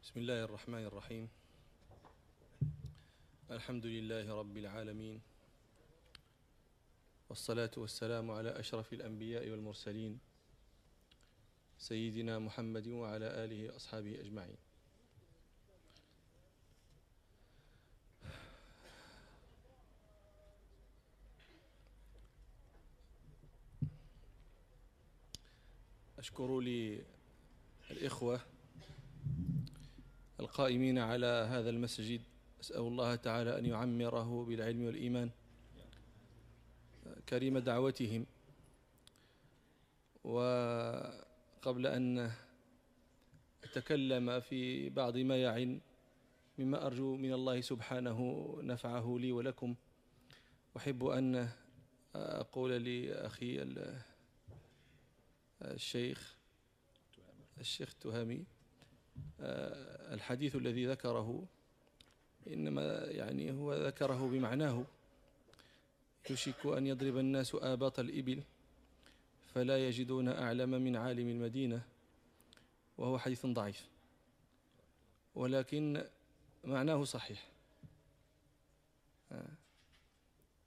[0.00, 1.28] بسم الله الرحمن الرحيم.
[3.50, 5.20] الحمد لله رب العالمين.
[7.28, 10.18] والصلاة والسلام على أشرف الأنبياء والمرسلين
[11.78, 14.56] سيدنا محمد وعلى آله وأصحابه أجمعين.
[26.18, 28.40] أشكر للإخوة
[30.40, 32.20] القائمين على هذا المسجد.
[32.60, 35.30] أسأل الله تعالى أن يعمره بالعلم والإيمان.
[37.28, 38.26] كريم دعوتهم.
[40.24, 42.30] وقبل أن
[43.64, 45.80] أتكلم في بعض ما يعن
[46.58, 48.18] مما أرجو من الله سبحانه
[48.62, 49.74] نفعه لي ولكم.
[50.76, 51.48] أحب أن
[52.14, 53.74] أقول لأخي
[55.62, 56.36] الشيخ
[57.60, 58.34] الشيخ تهامي.
[58.34, 58.59] آه،
[60.12, 61.44] الحديث الذي ذكره
[62.46, 64.84] إنما يعني هو ذكره بمعناه
[66.30, 68.42] يشك أن يضرب الناس آباط الإبل
[69.54, 71.82] فلا يجدون أعلم من عالم المدينة
[72.98, 73.88] وهو حديث ضعيف
[75.34, 76.04] ولكن
[76.64, 77.48] معناه صحيح
[79.32, 79.50] آه.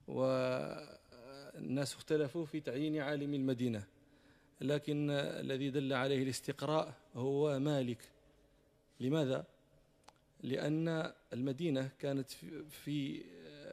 [0.08, 3.88] والناس اختلفوا في تعيين عالم المدينة
[4.62, 8.13] لكن الذي دل عليه الاستقراء هو مالك
[9.00, 9.46] لماذا؟
[10.44, 12.30] لأن المدينة كانت
[12.70, 13.24] في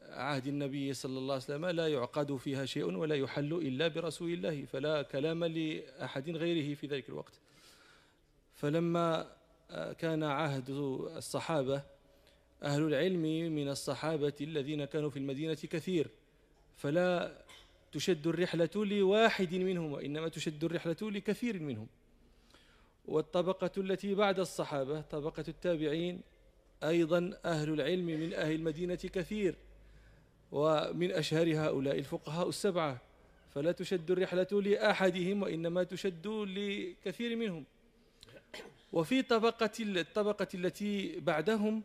[0.08, 4.64] عهد النبي صلى الله عليه وسلم لا يعقد فيها شيء ولا يحل إلا برسول الله
[4.64, 7.40] فلا كلام لأحد غيره في ذلك الوقت
[8.54, 9.32] فلما
[9.98, 11.82] كان عهد الصحابة
[12.62, 16.10] أهل العلم من الصحابة الذين كانوا في المدينة كثير
[16.76, 17.44] فلا
[17.92, 21.86] تشد الرحلة لواحد منهم وإنما تشد الرحلة لكثير منهم
[23.10, 26.20] والطبقة التي بعد الصحابة طبقة التابعين
[26.84, 29.54] أيضا أهل العلم من أهل المدينة كثير
[30.52, 33.00] ومن أشهر هؤلاء الفقهاء السبعة.
[33.54, 37.64] فلا تشد الرحلة لأحدهم وإنما تشد لكثير منهم.
[38.92, 41.82] وفي طبقة الطبقة التي بعدهم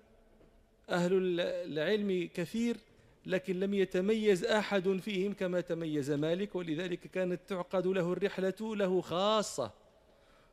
[0.89, 2.77] أهل العلم كثير
[3.25, 6.55] لكن لم يتميز أحد فيهم كما تميز مالك.
[6.55, 9.84] ولذلك كانت تعقد له الرحلة له خاصة.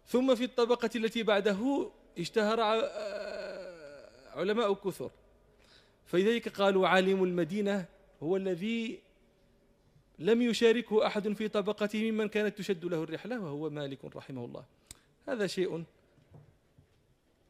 [0.09, 2.61] ثم في الطبقة التي بعده اشتهر
[4.35, 5.11] علماء كثر.
[6.07, 7.87] فلذلك قالوا عالم المدينة
[8.23, 9.01] هو الذي
[10.19, 14.65] لم يشاركه أحد في طبقته ممن كانت تشد له الرحلة وهو مالك رحمه الله.
[15.29, 15.85] هذا شيء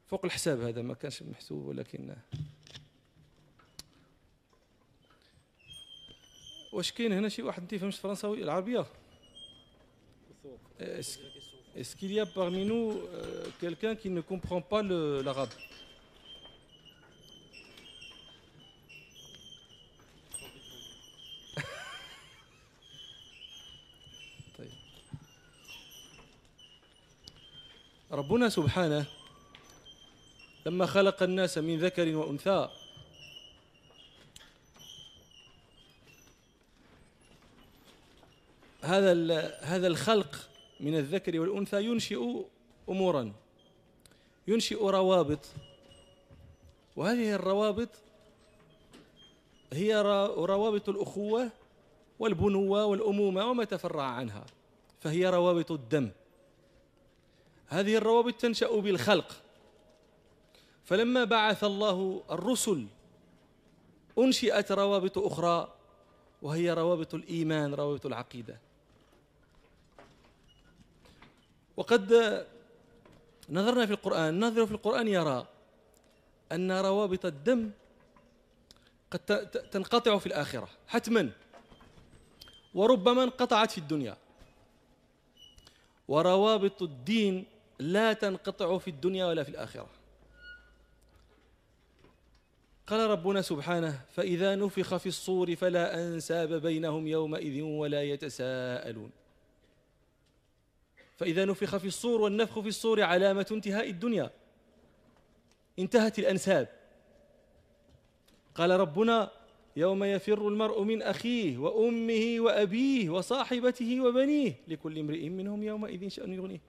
[0.07, 2.17] فوق الحساب هذا ما كانش محسوب ولكن
[6.73, 8.87] واش كاين هنا شي واحد؟ ما تيفهمش الفرنساوي العربية؟
[11.75, 15.49] Est-ce qu'il y a parmi nous euh, quelqu'un qui ne comprend pas l'arabe
[28.13, 29.05] ربنا سبحانه
[30.67, 32.69] لما خلق الناس من ذكر وأنثى
[38.83, 39.13] هذا
[39.63, 40.52] هذا الخلق
[40.83, 42.45] من الذكر والأنثى ينشئ
[42.89, 43.33] أمورا
[44.49, 45.39] ينشئ روابط.
[46.97, 47.89] وهذه الروابط
[49.73, 50.03] هي
[50.37, 51.51] روابط الأخوة
[52.19, 54.45] والبنوة والأمومة وما تفرع عنها
[55.01, 56.11] فهي روابط الدم.
[57.67, 59.43] هذه الروابط تنشأ بالخلق.
[60.85, 62.87] فلما بعث الله الرسل
[64.19, 65.75] أنشئت روابط أخرى
[66.43, 68.72] وهي روابط الإيمان روابط العقيدة.
[71.77, 72.13] وقد
[73.51, 75.47] نظرنا في القرآن نظر في القرآن يرى
[76.53, 77.71] أن روابط الدم
[79.11, 81.31] قد تنقطع في الآخرة حتما
[82.75, 84.17] وربما انقطعت في الدنيا.
[86.09, 87.47] وروابط الدين
[87.79, 89.89] لا تنقطع في الدنيا ولا في الآخرة.
[92.87, 99.11] قال ربنا سبحانه فإذا نفخ في الصور فلا أنساب بينهم يومئذ ولا يتساءلون.
[101.23, 104.31] فإذا نفخ في الصور والنفخ في الصور علامة انتهاء الدنيا.
[105.79, 106.69] انتهت الأنساب.
[108.55, 109.31] قال ربنا
[109.77, 116.61] يوم يفر المرء من أخيه وأمه وأبيه وصاحبته وبنيه لكل امرئ منهم يومئذ شأن يغنيه.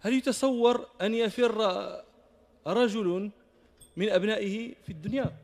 [0.00, 1.52] هل يتصور أن يفر
[2.66, 3.30] رجل
[3.96, 5.36] من أبنائه في الدنيا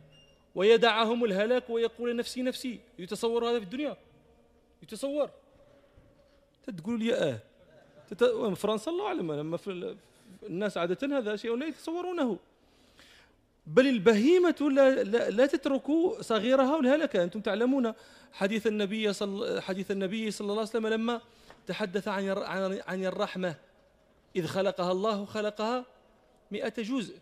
[0.54, 3.96] ويدعهم الهلاك ويقول نفسي نفسي؟ يتصور هذا في الدنيا؟
[4.82, 5.30] يتصور.
[6.76, 7.49] تقول لي آه
[8.56, 9.96] فرنسا الله أعلم لما في
[10.42, 12.38] الناس عادة هذا شيء لا يتصورونه.
[13.66, 15.86] بل البهيمة لا, لا, لا تترك
[16.20, 17.92] صغيرها والهلكة أنتم تعلمون
[18.32, 21.20] حديث النبي صلى حديث النبي صلى الله عليه وسلم لما
[21.66, 22.28] تحدث عن
[22.86, 23.54] عن الرحمة.
[24.36, 25.84] إذ خلقها الله خلقها
[26.50, 27.16] مئة جزء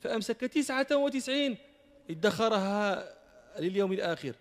[0.00, 1.56] فأمسك تسعة وتسعين.
[2.10, 3.14] ادخرها
[3.58, 4.32] لليوم الآخر.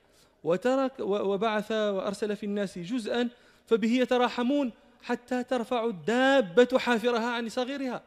[0.44, 3.30] وترك وبعث وأرسل في الناس جزءا
[3.68, 4.72] فبه يتراحمون.
[5.04, 8.04] حتى ترفع الدابة حافرها عن صغيرها.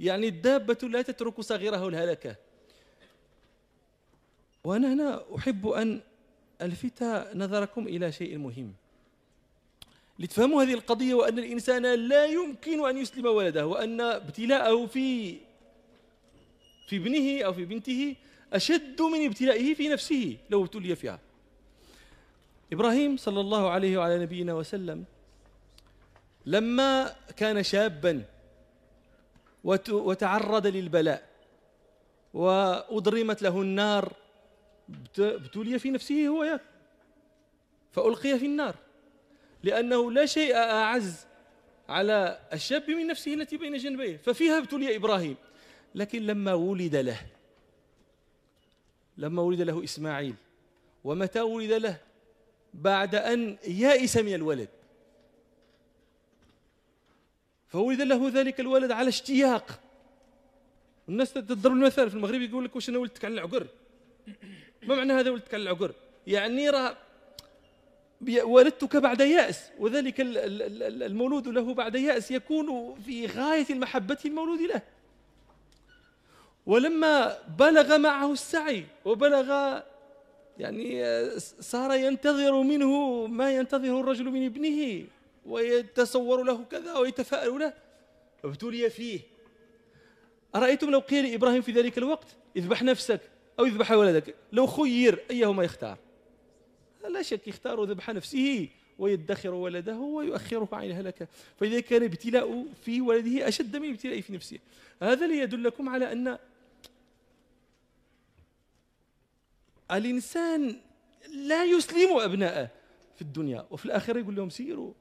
[0.00, 2.36] يعني الدابة لا تترك صغيرها الهلكة.
[4.64, 6.00] وأنا هنا أحب أن
[6.62, 7.02] ألفت
[7.34, 8.72] نظركم إلى شيء مهم.
[10.18, 15.36] لتفهموا هذه القضية وأن الإنسان لا يمكن أن يسلم ولده وأن ابتلاءه في
[16.86, 18.16] في ابنه أو في بنته
[18.52, 21.18] أشد من ابتلائه في نفسه لو ابتلي فيها.
[22.72, 25.04] إبراهيم صلى الله عليه وعلى نبينا وسلم
[26.46, 28.24] لما كان شابا
[29.90, 31.28] وتعرض للبلاء
[32.34, 34.12] وأضرمت له النار
[35.18, 36.60] ابتلي في نفسه هو
[37.92, 38.74] فألقي في النار
[39.62, 41.26] لأنه لا شيء أعز
[41.88, 45.36] على الشاب من نفسه التي بين جنبيه ففيها ابتلي إبراهيم.
[45.94, 47.20] لكن لما ولد له
[49.18, 50.34] لما ولد له إسماعيل
[51.04, 51.96] ومتى ولد له؟
[52.74, 54.68] بعد أن يائس من الولد.
[57.72, 59.80] فولد له ذلك الولد على اشتياق.
[61.08, 63.66] الناس تضرب المثال في المغرب يقول لك واش أنا ولدتك على العقر؟
[64.82, 65.92] ما معنى هذا ولدتك على العقر؟
[66.26, 66.96] يعني راه
[68.42, 74.82] ولدتك بعد يأس وذلك المولود له بعد يأس يكون في غاية المحبة المولود له.
[76.66, 79.78] ولما بلغ معه السعي وبلغ
[80.58, 81.04] يعني
[81.40, 85.06] صار ينتظر منه ما ينتظره الرجل من ابنه.
[85.46, 87.74] ويتصور له كذا ويتفاءل له.
[88.44, 89.20] ابتلي فيه.
[90.54, 93.20] أرأيتم لو قيل لإبراهيم في ذلك الوقت اذبح نفسك
[93.58, 95.98] أو اذبح ولدك لو خير أيهما يختار؟
[97.08, 98.68] لا شك يختار ذبح نفسه
[98.98, 101.28] ويدخر ولده ويؤخره عن الهلكة
[101.60, 104.58] فإذا كان ابتلاء في ولده أشد من ابتلاء في نفسه.
[105.02, 106.38] هذا ليدلكم على أن
[109.90, 110.76] الإنسان
[111.34, 112.70] لا يسلم أبناءه
[113.14, 114.92] في الدنيا وفي الآخرة يقول لهم سيروا.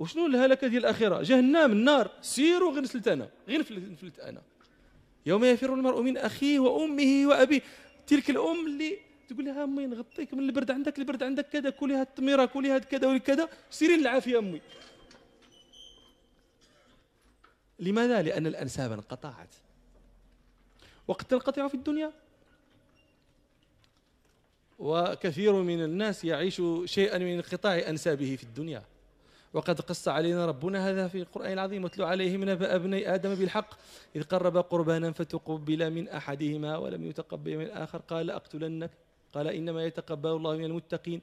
[0.00, 2.10] وشنو الهلكة ديال الآخرة جهنم النار.
[2.22, 3.60] سيروا غير نفلت أنا غير
[3.92, 4.42] نفلت أنا.
[5.26, 7.62] يوم يفر المرء من أخيه وأمه وأبيه.
[8.06, 8.98] تلك الأم اللي
[9.28, 12.84] تقول لها أمي نغطيك من البرد عندك البرد عندك كذا كلي هاد التميرة كلي هاد
[12.84, 14.60] كذا وكذا سيري العافية أمي.
[17.78, 19.54] لماذا؟ لأن الأنساب انقطعت.
[21.08, 22.12] وقد تنقطع في الدنيا.
[24.78, 28.82] وكثير من الناس يعيش شيئا من انقطاع أنسابه في الدنيا.
[29.52, 33.74] وقد قص علينا ربنا هذا في القرآن العظيم واتلو عليهم نبأ أبني آدم بالحق.
[34.16, 37.98] إذ قرب قربانا فتقبل من أحدهما ولم يتقبل من الآخر.
[37.98, 38.90] قال أقتلنك.
[39.32, 41.20] قال إنما يتقبل الله من المتقين.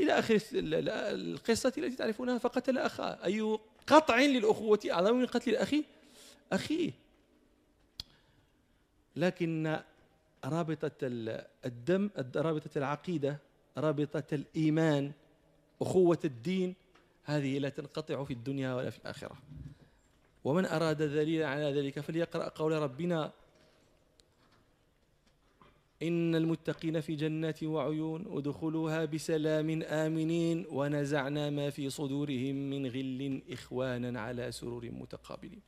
[0.00, 5.74] إلى آخر القصة التي تعرفونها فقتل أخاه أي قطع للأخوة أعظم من قتل الأخ
[6.52, 6.92] أخيه
[9.16, 9.80] لكن
[10.44, 13.38] رابطة الدم رابطة العقيدة
[13.78, 15.12] رابطة الإيمان
[15.82, 16.74] أخوة الدين
[17.28, 19.36] هذه لا تنقطع في الدنيا ولا في الآخرة.
[20.44, 23.32] ومن أراد دليلا على ذلك فليقرأ قول ربنا
[26.02, 34.20] إن المتقين في جنات وعيون ادخلوها بسلام آمنين ونزعنا ما في صدورهم من غل إخوانا
[34.20, 35.60] على سرور متقابلين.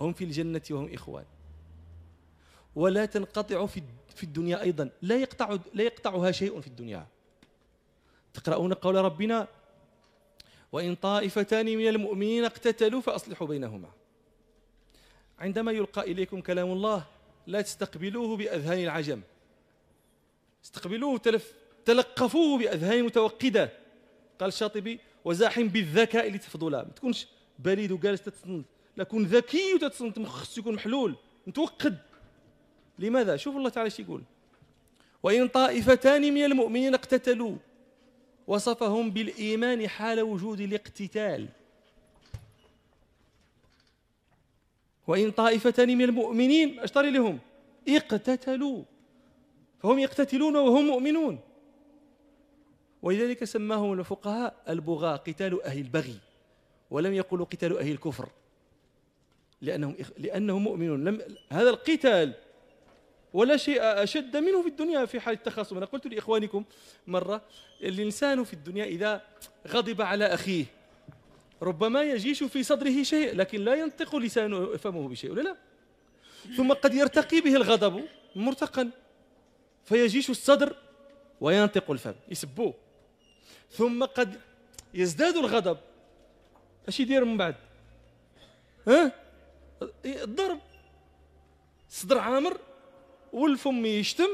[0.00, 1.24] هم في الجنة وهم إخوان.
[2.74, 3.82] ولا تنقطع في
[4.14, 4.90] في الدنيا أيضا.
[5.02, 7.06] لا يقطع لا يقطعها شيء في الدنيا.
[8.34, 9.48] تقرؤون قول ربنا
[10.72, 13.88] وإن طائفتان من المؤمنين اقتتلوا فأصلحوا بينهما.
[15.38, 17.04] عندما يلقى إليكم كلام الله
[17.46, 19.20] لا تستقبلوه بأذهان العجم.
[20.64, 21.52] استقبلوه تلف
[21.84, 23.72] تلقفوه بأذهان متوقدة.
[24.40, 26.84] قال الشاطبي وزاحم بالذكاء لتفضلا.
[26.84, 27.26] ما تكونش
[27.58, 28.66] بريد وجالس تتصنت.
[28.96, 31.14] لا كون ذكي وتتصنت مخص يكون محلول.
[31.46, 31.98] متوقد.
[32.98, 34.22] لماذا؟ شوف الله تعالى إيش يقول.
[35.22, 37.56] وإن طائفتان من المؤمنين اقتتلوا
[38.50, 41.48] وصفهم بالإيمان حال وجود الاقتتال.
[45.06, 47.38] وإن طائفتان من المؤمنين أشتري لهم
[47.88, 48.82] اقتتلوا.
[49.82, 51.40] فهم يقتتلون وهم مؤمنون.
[53.02, 56.18] ولذلك سماهم الفقهاء البغاة قتال أهل البغي.
[56.90, 58.28] ولم يقولوا قتال أهل الكفر.
[59.60, 61.04] لأنهم لأنهم مؤمنون.
[61.04, 62.34] لم هذا القتال
[63.32, 65.76] ولا شيء أشد منه في الدنيا في حال التخاصم.
[65.76, 66.64] أنا قلت لإخوانكم
[67.06, 67.42] مرة
[67.82, 69.22] الإنسان في الدنيا إذا
[69.68, 70.64] غضب على أخيه
[71.62, 75.56] ربما يجيش في صدره شيء لكن لا ينطق لسانه فمه بشيء ولا لا؟
[76.56, 78.04] ثم قد يرتقي به الغضب
[78.36, 78.90] مرتقا
[79.84, 80.76] فيجيش الصدر
[81.40, 82.74] وينطق الفم يسبوه.
[83.70, 84.40] ثم قد
[84.94, 85.78] يزداد الغضب.
[86.88, 87.54] اش يدير من بعد؟
[88.88, 89.12] ها؟
[90.04, 90.58] الضرب
[91.90, 92.58] الصدر عامر
[93.32, 94.28] والفم يشتم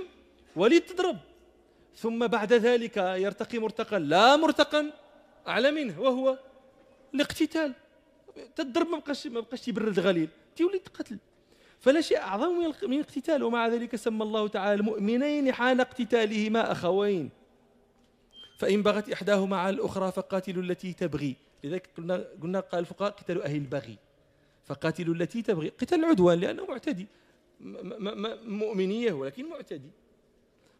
[0.56, 1.16] وليد تضرب.
[1.96, 4.90] ثم بعد ذلك يرتقي مرتقا لا مرتقا
[5.48, 6.38] أعلى منه وهو
[7.14, 7.72] الاقتتال.
[8.56, 10.28] تضرب ما بقاش ما بقاش يبرد غليل.
[10.56, 11.18] تولي تقتل
[11.80, 17.30] فلا شيء أعظم من الاقتتال ومع ذلك سمى الله تعالى المؤمنين حال اقتتالهما أخوين.
[18.58, 21.36] فإن بغت إحداهما على الأخرى فقاتلوا التي تبغي.
[21.64, 23.98] لذلك قلنا قلنا قال الفقهاء قتال أهل البغي.
[24.64, 25.68] فقاتلوا التي تبغي.
[25.68, 27.06] قتال العدوان لأنه معتدي.
[27.60, 29.90] مؤمنية ولكن معتدي.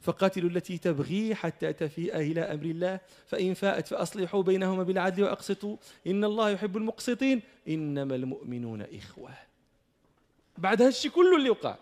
[0.01, 5.77] فقاتلوا التي تبغي حتى تفيء إلى أمر الله فإن فاءت فأصلحوا بينهما بالعدل وأقسطوا.
[6.07, 7.43] إن الله يحب المقسطين.
[7.69, 9.31] إنما المؤمنون إخوة.
[10.59, 11.77] بعد هالشيء كله اللي وقع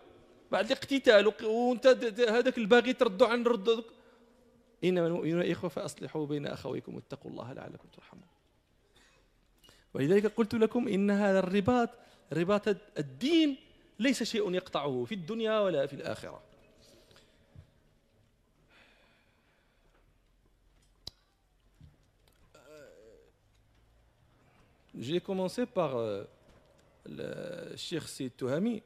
[0.53, 1.87] بعد الاقتتال وانت
[2.29, 3.85] هذاك الباغي تردوا عن رد
[4.85, 8.25] إنما المؤمنون إخوة فأصلحوا بين أخويكم واتقوا الله لعلكم ترحمون.
[9.95, 11.91] ولذلك قلت لكم إن هذا الرباط
[12.33, 13.57] رباط الدين
[14.00, 16.42] ليس شيء يقطعه في الدنيا ولا في الآخرة
[25.00, 26.26] J'ai commencé par euh,
[27.06, 28.84] le Cheikh Sid Touhami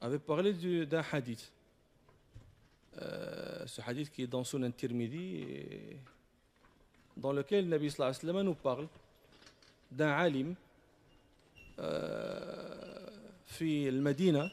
[0.00, 0.54] avait parlé
[0.86, 1.52] d'un hadith.
[3.02, 5.44] Euh, ce hadith qui est dans Sunan Tirmidhi,
[7.18, 8.88] dans lequel Nabi sallallahu alayhi wa sallam nous parle
[9.90, 10.54] d'un alim
[11.78, 12.73] euh,
[13.45, 14.49] fi al-Madina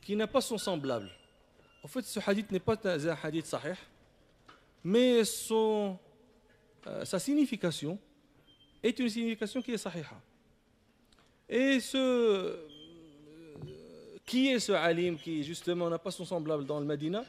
[0.00, 1.08] qui n'a pas son semblable.
[1.82, 3.74] En fait, ce hadith n'est pas un hadith sahih,
[4.84, 5.94] mais euh,
[7.04, 7.98] sa signification
[8.82, 10.20] est une signification qui est sahiha.
[11.48, 12.68] Et ce euh,
[14.26, 17.24] qui est ce alim qui justement n'a pas son semblable dans le Medina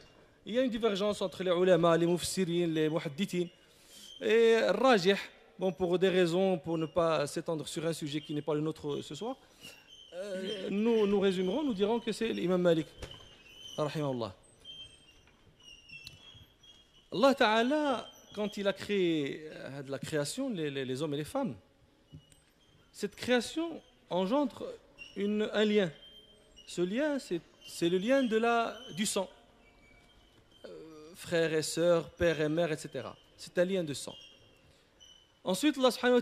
[0.46, 3.48] Il y a une divergence entre les ulama, les mufassirin, les muhaddithin.
[4.22, 5.16] Et rajih,
[5.60, 8.62] bon pour des raisons, pour ne pas s'étendre sur un sujet qui n'est pas le
[8.62, 9.38] nôtre ce soir,
[10.16, 12.88] euh, nous, nous résumerons, nous dirons que c'est l'imam Malik,
[13.78, 14.36] rahimahullah.
[17.12, 21.56] Allah Ta'ala quand il a créé euh, la création, les, hommes et les femmes,
[22.92, 24.66] cette création engendre
[25.18, 25.92] un lien.
[26.68, 29.30] Ce lien, c'est le lien de la, du sang.
[30.66, 30.70] Euh,
[31.16, 33.10] frères et sœurs, père et mère, etc.
[33.38, 34.16] C'est un lien de sang.
[35.44, 35.78] Ensuite,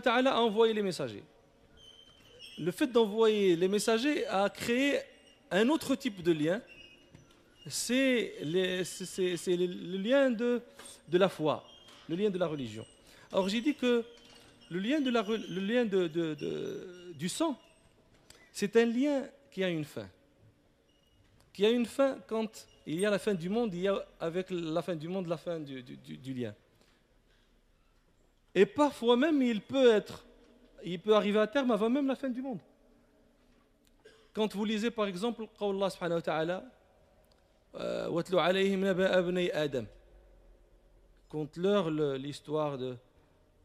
[0.06, 1.22] Allah a envoyé les messagers.
[2.58, 5.00] Le fait d'envoyer les messagers a créé
[5.50, 6.60] un autre type de lien.
[7.68, 10.60] C'est le lien de,
[11.12, 11.64] la foi
[12.08, 12.84] le lien de la religion.
[13.30, 14.04] Alors j'ai dit que
[14.70, 17.56] le lien, de la, le lien de, du sang,
[18.52, 20.08] c'est un lien qui a une fin.
[21.52, 24.04] Qui a une fin quand il y a la fin du monde, il y a
[24.18, 26.54] avec la fin du monde la fin du lien.
[28.55, 30.25] Et parfois même, il peut être,
[30.83, 32.59] il peut arriver à terme avant même la fin du monde.
[34.33, 36.63] Quand vous lisez par exemple, Allah subhanahu wa ta'ala,
[38.09, 39.85] وَاتْلُ عَلَيْهِمْ نَبَأَ أَبْنَيْ آدَمَ
[41.29, 42.95] conte-leur l'histoire de,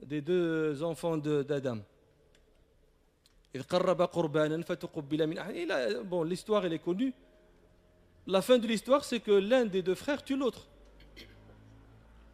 [0.02, 1.78] des deux enfants d'Adam.
[6.04, 7.12] Bon, l'histoire, elle est connue.
[8.26, 10.66] La fin de l'histoire, c'est que l'un des deux frères tue l'autre.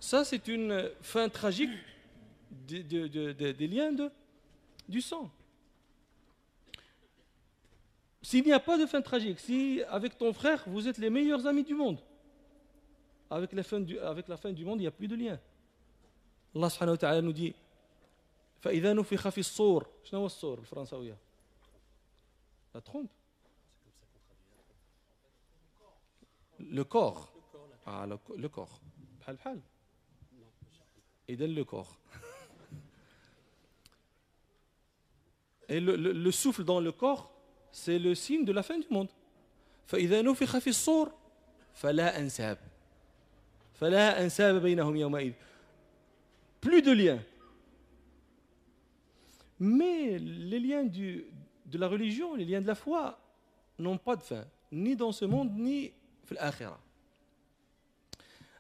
[0.00, 1.70] Ça, c'est une fin tragique
[2.52, 4.11] des, des liens de,
[4.88, 5.30] du sang.
[8.23, 11.47] S'il n'y a pas de fin tragique, si avec ton frère, vous êtes les meilleurs
[11.47, 11.99] amis du monde,
[13.30, 15.38] avec la fin du, avec la fin du monde, il n'y a plus de lien.
[16.54, 17.54] Allah subhanahu wa ta'ala nous dit
[18.61, 21.16] فإذا نفخ في الصور شنو هو الصور بالفرنساوية
[22.75, 23.11] la trompe
[26.58, 27.32] le corps
[27.87, 28.80] ah, le, le corps
[29.20, 29.61] بحال بحال
[31.28, 31.97] إذا le corps
[35.70, 37.32] Et le, souffle dans le corps,
[37.72, 39.10] c'est le signe de la fin du monde.
[46.62, 47.20] Plus de liens.
[49.60, 53.17] Mais les liens de la religion, les liens de la foi
[53.79, 55.91] n'ont pas de fin, ni dans ce monde, ni
[56.29, 56.79] dans l'akhirah.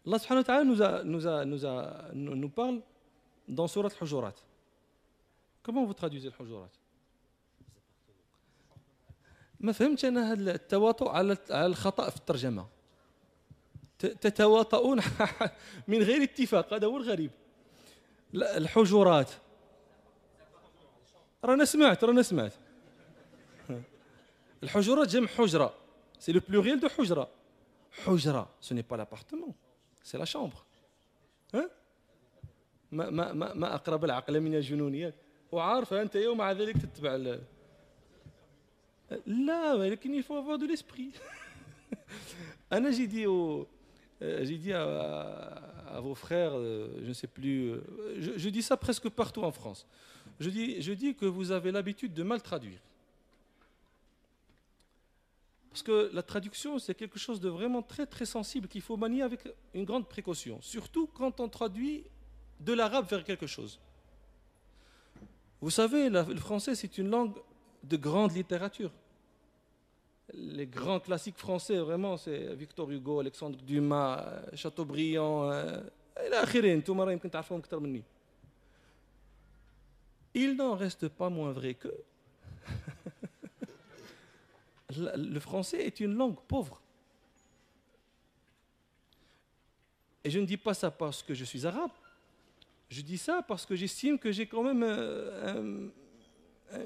[0.05, 2.81] Allah subhanahu wa nous, a, nous, a, nous, a, nous, parle
[3.47, 4.33] dans سورة الحجرات.
[5.61, 6.69] Comment vous traduisez le حجرات?
[9.63, 12.67] ما فهمتش أنا هذا التواطؤ على الخطأ في الترجمة.
[13.99, 15.01] تتواطؤون
[15.87, 17.31] من غير اتفاق هذا هو الغريب.
[18.33, 19.31] الحجرات
[21.43, 22.53] رانا سمعت رانا سمعت.
[24.63, 25.73] الحجرات جمع حجرة.
[26.19, 27.29] c'est le pluriel de حجرة.
[28.05, 29.53] حجرة ce n'est pas l'appartement
[30.03, 30.63] سي لا شامبر
[31.53, 31.69] ها؟
[32.91, 35.15] ما ما ما, أقرب العقل من الجنونيات.
[35.51, 37.15] وعارفة أنت يوم مع ذلك تتبع
[39.11, 41.11] Euh, là, il faut avoir de l'esprit.
[42.71, 43.65] Alors j'ai dit, euh,
[44.19, 47.73] j'ai dit à, vos frères, euh, je ne sais plus,
[48.17, 49.85] je, dis ça presque partout en France.
[50.39, 52.79] Je dis, je dis que vous avez l'habitude de mal traduire.
[55.69, 59.23] Parce que la traduction, c'est quelque chose de vraiment très très sensible qu'il faut manier
[59.23, 59.41] avec
[59.73, 62.03] une grande précaution, surtout quand on traduit
[62.59, 63.79] de l'arabe vers quelque chose.
[65.61, 67.33] Vous savez, le français, c'est une langue
[67.83, 68.91] de grande littérature.
[70.33, 75.51] Les grands classiques français, vraiment, c'est Victor Hugo, Alexandre Dumas, Chateaubriand,
[80.33, 81.89] il n'en reste pas moins vrai que
[84.97, 86.81] le français est une langue pauvre.
[90.23, 91.91] Et je ne dis pas ça parce que je suis arabe.
[92.89, 95.89] Je dis ça parce que j'estime que j'ai quand même euh,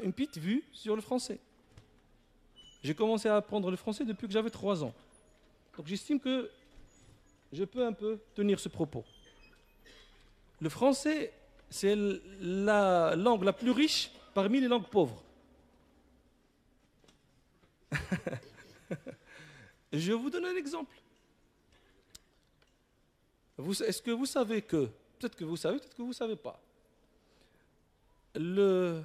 [0.04, 1.40] une petite vue sur le français.
[2.84, 4.94] J'ai commencé à apprendre le français depuis que j'avais trois ans.
[5.76, 6.50] Donc j'estime que
[7.52, 9.04] je peux un peu tenir ce propos.
[10.60, 11.34] Le français,
[11.70, 11.96] c'est
[12.40, 15.24] la langue la plus riche parmi les langues pauvres.
[19.94, 20.96] je vous donne un exemple.
[23.86, 24.90] Est-ce que vous savez que
[25.20, 26.62] Peut-être que vous savez, peut-être que vous ne savez pas.
[28.36, 29.02] Le,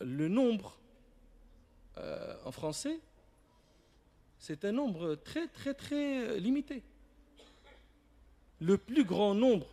[0.00, 0.78] le nombre
[1.98, 3.00] euh, en français,
[4.38, 6.82] c'est un nombre très très très limité.
[8.60, 9.66] Le plus grand nombre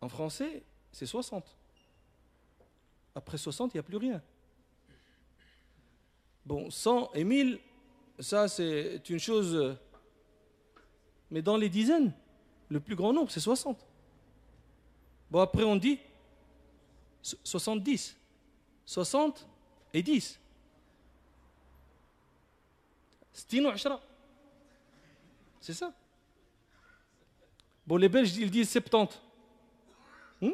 [0.00, 1.56] en français, c'est 60.
[3.14, 4.22] Après 60, il n'y a plus rien.
[6.46, 7.58] Bon, 100 et 1000,
[8.20, 9.76] ça c'est une chose
[11.30, 12.12] mais dans les dizaines,
[12.68, 13.86] le plus grand nombre, c'est 60.
[15.30, 15.98] Bon, après, on dit
[17.44, 18.16] 70.
[18.86, 19.46] 60
[19.94, 20.40] et 10.
[25.60, 25.92] C'est ça.
[27.86, 29.20] Bon, les Belges, ils disent 70.
[30.40, 30.50] Hmm?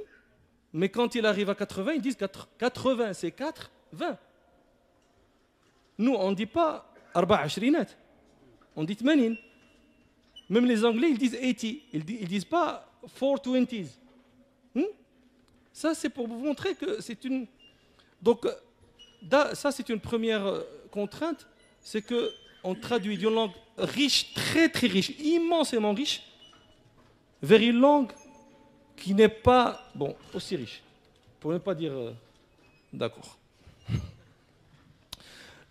[0.73, 2.19] Mais quand il arrive à 80, ils disent
[2.59, 4.19] 80, c'est 4, 20.
[5.99, 7.97] Nous, on ne dit pas 24
[8.77, 9.37] on dit 80.
[10.51, 11.79] Même les Anglais, ils disent 80.
[11.93, 13.87] Ils ne disent pas 420s.
[14.75, 14.83] Hmm?
[15.75, 17.47] Ça, c'est pour vous montrer que c'est une.
[18.23, 18.47] Donc,
[19.53, 21.47] ça, c'est une première euh, contrainte
[21.85, 26.23] c'est qu'on traduit d'une langue riche, très très riche, immensément riche,
[27.43, 28.11] vers une langue
[28.97, 30.83] qui n'est pas, bon, aussi riche.
[31.39, 31.93] Pour ne pas dire.
[31.93, 32.13] Euh,
[32.91, 33.37] d'accord.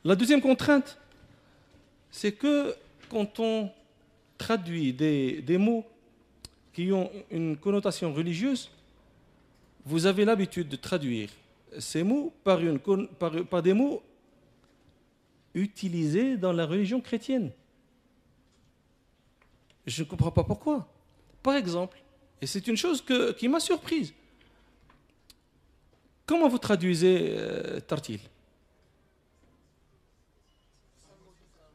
[0.03, 0.99] La deuxième contrainte,
[2.11, 2.75] c'est que
[3.09, 3.71] quand on
[4.37, 5.85] traduit des, des mots
[6.73, 8.69] qui ont une connotation religieuse,
[9.85, 11.29] vous avez l'habitude de traduire
[11.79, 12.59] ces mots par,
[13.61, 14.01] des mots
[15.53, 17.51] utilisés dans la religion chrétienne.
[19.85, 20.87] Je ne comprends pas pourquoi.
[21.41, 22.01] Par exemple,
[22.41, 23.03] et c'est une chose
[23.37, 24.13] qui m'a surprise.
[26.25, 28.19] Comment vous traduisez euh, tartil?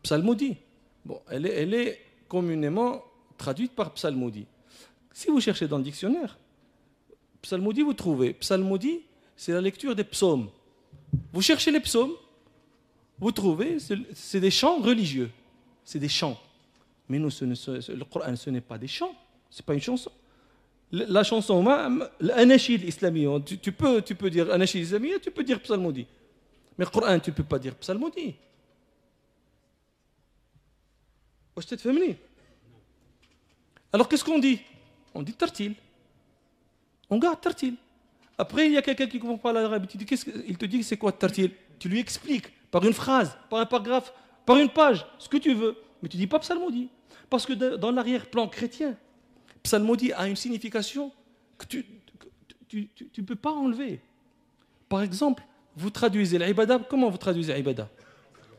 [0.03, 0.57] Psalmodie.
[1.05, 3.05] Bon, elle est, elle est communément
[3.37, 4.47] traduite par psalmodie.
[5.13, 6.39] Si vous cherchez dans le dictionnaire,
[7.49, 8.35] psalmodie, vous trouvez.
[8.35, 9.01] Psalmodie,
[9.35, 10.51] c'est la lecture des psaumes.
[11.33, 12.13] Vous cherchez les psaumes,
[13.19, 13.79] vous trouvez,
[14.15, 15.31] c'est des chants religieux.
[15.83, 16.39] C'est des chants.
[17.09, 19.15] Mais nous, ce le Coran, ce n'est pas des chants.
[19.49, 20.13] Ce n'est pas une chanson.
[20.93, 21.65] La chanson,
[22.21, 26.07] l'anachid islamique, tu, tu, peux, tu peux dire anachid islamique, tu peux dire psalmodie.
[26.77, 28.35] Mais le Coran, tu ne peux pas dire psalmodie.
[33.93, 34.61] Alors qu'est-ce qu'on dit?
[35.15, 35.75] On dit tartil.
[37.11, 37.75] On garde tartil.
[38.37, 39.87] Après, il y a quelqu'un qui ne comprend pas l'arabe.
[40.47, 41.53] Il te dit c'est quoi tartil?
[41.79, 44.13] Tu lui expliques par une phrase, par un paragraphe,
[44.47, 45.77] par une page, ce que tu veux.
[46.03, 46.89] Mais tu dis pas psalmodie.
[47.31, 48.97] Parce que dans l'arrière-plan chrétien,
[49.63, 51.13] psalmodie a une signification
[51.59, 51.85] que tu
[53.19, 54.01] ne peux pas enlever.
[54.89, 55.43] Par exemple,
[55.77, 57.89] vous traduisez l'ibada, comment vous traduisez l'ibada?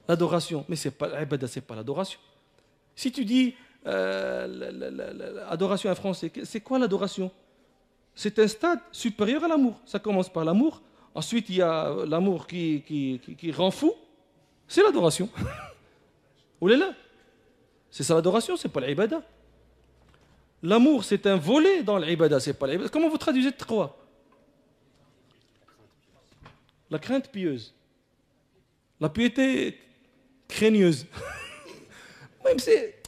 [0.07, 0.65] L'adoration.
[0.67, 1.09] Mais c'est pas
[1.47, 2.19] c'est pas l'adoration.
[2.95, 7.31] Si tu dis euh, adoration en français, c'est quoi l'adoration?
[8.15, 9.80] C'est un stade supérieur à l'amour.
[9.86, 10.82] Ça commence par l'amour,
[11.15, 13.93] ensuite il y a l'amour qui, qui, rend fou,
[14.67, 15.30] c'est l'adoration.
[16.62, 16.93] là
[17.89, 19.22] C'est ça l'adoration, c'est pas l'ibada.
[20.62, 22.89] L'amour, c'est un volet dans l'ibada, c'est pas l'ibada.
[22.89, 23.98] Comment vous traduisez trois?
[26.91, 27.74] La crainte pieuse.
[29.00, 29.80] La piété
[30.48, 31.06] craigneuse.
[32.43, 33.02] Même c'est.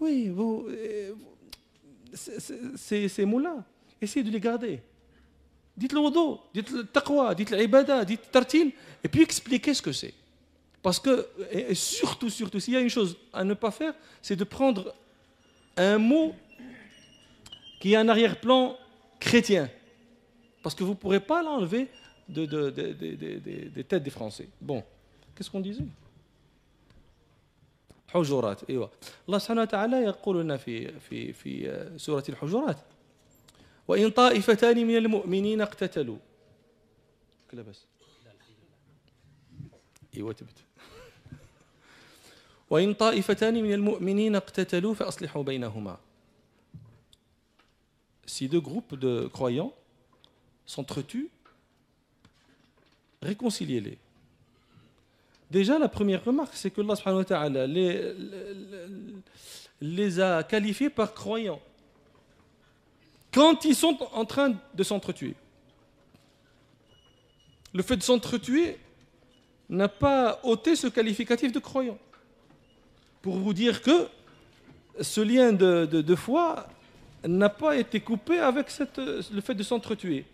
[0.00, 0.68] Oui, vous,
[2.14, 3.64] ces mots-là,
[4.00, 4.80] essayez de les garder.
[5.76, 8.72] Dites le wudu, dites le taqwa, dites l'ibada, dites tartil,
[9.04, 10.14] et puis expliquez ce que c'est.
[10.82, 14.36] Parce que, et surtout, surtout, s'il y a une chose à ne pas faire, c'est
[14.36, 14.94] de prendre
[15.76, 16.34] un mot
[17.80, 18.76] qui a un arrière-plan
[19.20, 19.70] chrétien.
[20.62, 21.88] Parce que vous ne pourrez pas l'enlever
[22.28, 24.48] de, de, de, des têtes des Français.
[24.60, 24.82] Bon,
[25.34, 25.84] qu'est-ce qu'on disait?
[28.08, 28.70] حجرات.
[28.70, 28.90] أيوه.
[29.26, 32.76] الله سبحانه وتعالى يقول لنا في في في سورة الحجرات
[33.88, 36.18] وإن طائفتان من المؤمنين اقتتلوا.
[37.50, 37.84] كلا بس.
[40.16, 40.58] أيوه تبت.
[42.70, 45.98] وإن طائفتان من المؤمنين اقتتلوا فأصلحوا بينهما.
[48.26, 49.72] Si deux groupes de croyants
[50.66, 51.30] s'entretuent,
[53.22, 53.98] réconciliez-les.
[55.50, 56.82] Déjà, la première remarque, c'est que
[57.32, 57.66] Allah
[59.80, 61.60] les, a qualifiés par croyants.
[63.32, 65.34] Quand ils sont en train de s'entretuer.
[67.72, 68.78] Le fait de s'entretuer
[69.68, 71.98] n'a pas ôté ce qualificatif de croyant
[73.20, 74.08] pour vous dire que
[75.00, 76.66] ce lien de, foi
[77.26, 80.24] n'a pas été coupé avec le fait de s'entretuer.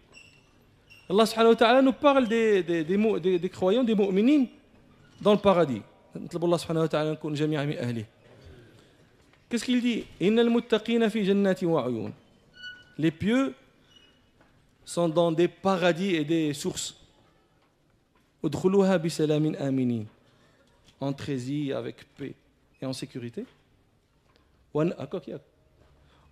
[1.09, 4.49] Allah nous parle des, des, des, des, des croyants, des mu'minines
[5.24, 5.82] dans le paradis.
[6.16, 8.06] Allah subhanahu wa ta'ala نكون جميعا من أهله.
[9.50, 12.14] Qu'est-ce qu'il dit إن المتقين في جنات وعيون.
[12.98, 13.54] Les pieux
[14.86, 16.96] sont dans des paradis et des sources.
[18.44, 20.08] ادخلوها بسلام آمنين.
[21.02, 22.34] Entrez-y avec paix.
[22.82, 23.46] et en sécurité.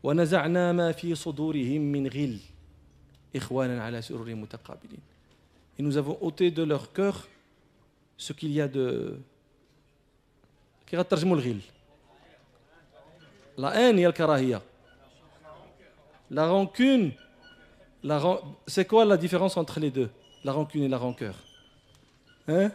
[0.03, 2.39] ونزعنا ما في صدورهم من غل
[3.35, 4.99] إخوانا على سرر متقابلين.
[5.79, 7.27] Et nous avons ôté de leur cœur
[8.22, 9.18] ce qu'il y a de.
[13.58, 14.62] La haine et al-karahiyya.
[16.30, 17.12] La rancune,
[18.02, 20.10] la c'est quoi la différence entre les deux
[20.44, 21.34] La rancune et la rancœur?
[22.48, 22.70] Hein?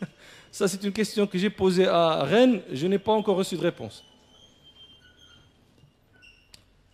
[0.52, 3.62] Ça, c'est une question que j'ai posée à Rennes, je n'ai pas encore reçu de
[3.62, 4.04] réponse.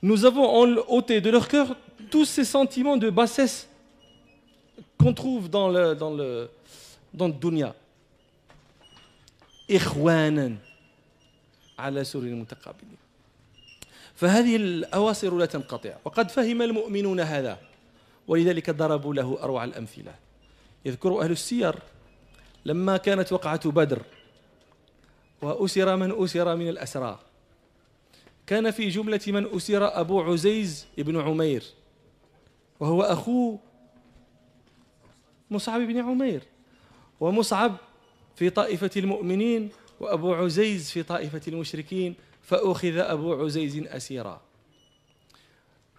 [0.01, 0.49] Nous avons
[0.89, 1.77] ôté de leur cœur
[2.11, 3.69] tous ces sentiments de bassesse
[4.97, 6.49] qu'on trouve dans le, dans le,
[7.13, 7.75] dans le dunya.
[9.71, 10.57] إخوانا
[11.79, 12.97] على سرر متقابلين
[14.15, 17.59] فهذه الأواصر لا تنقطع وقد فهم المؤمنون هذا
[18.29, 20.15] ولذلك ضربوا له أروع الأمثلة.
[20.85, 21.75] يذكر أهل السير
[22.65, 24.03] لما كانت وقعة بدر
[25.43, 27.19] وأسر من أسر من الأسرى.
[28.47, 31.63] كان في جملة من أسر أبو عزيز بن عمير
[32.81, 33.59] وهو أخو
[35.51, 36.43] مصعب بن عمير
[37.21, 37.77] ومصعب
[38.39, 39.71] في طائفة المؤمنين
[40.01, 44.41] وأبو عزيز في طائفة المشركين فأخذ أبو عزيز أسيرا.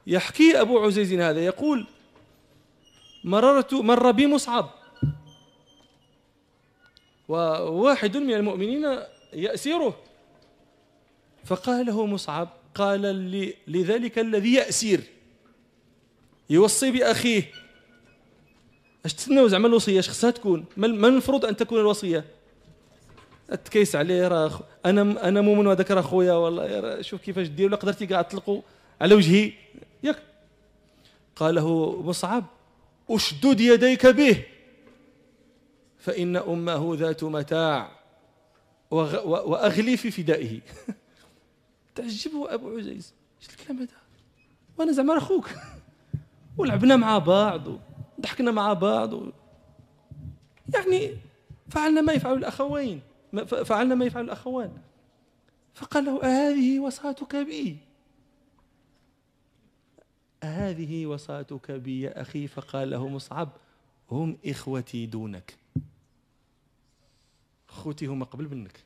[0.07, 1.87] يحكي أبو عزيز هذا يقول
[3.23, 4.69] مررت مر بي مصعب.
[7.27, 8.99] وواحد من المؤمنين
[9.33, 9.97] يأسره.
[11.45, 13.01] فقال له مصعب قال
[13.67, 15.01] لذلك الذي يأسير
[16.49, 17.51] يوصي بأخيه.
[19.05, 22.25] اش تسناو زعما الوصية؟ اش خصها تكون؟ ما المفروض أن تكون الوصية.
[23.65, 27.01] تكيس عليه راه أنا أنا مؤمن وهذاك راه خويا والله.
[27.01, 28.61] شوف كيفاش دير ولا قدرتي كاع تطلقوا
[29.01, 29.51] على وجهي.
[30.03, 30.23] ياك.
[31.35, 32.45] قال له مصعب
[33.09, 34.45] أشدد يديك به
[35.97, 37.91] فإن أمه ذات متاع
[38.91, 40.59] وأغلي في فدائه.
[41.95, 43.13] تعجبه أبو عزيز.
[43.41, 43.87] إيش الكلام هذا؟
[44.77, 45.49] وأنا زعما أخوك
[46.57, 47.88] ولعبنا مع بعض.
[48.19, 49.31] وضحكنا مع بعض و...
[50.73, 51.17] يعني
[51.69, 53.01] فعلنا ما يفعل الأخوين.
[53.65, 54.77] فعلنا ما يفعل الأخوان.
[55.73, 57.77] فقال له أهذه وصاتك بي.
[60.43, 62.47] أهذه وصاتك بي يا أخي.
[62.47, 63.49] فقال له مصعب
[64.11, 65.57] هم إخوتي donc.
[67.67, 68.83] خوتي هما قبل منك.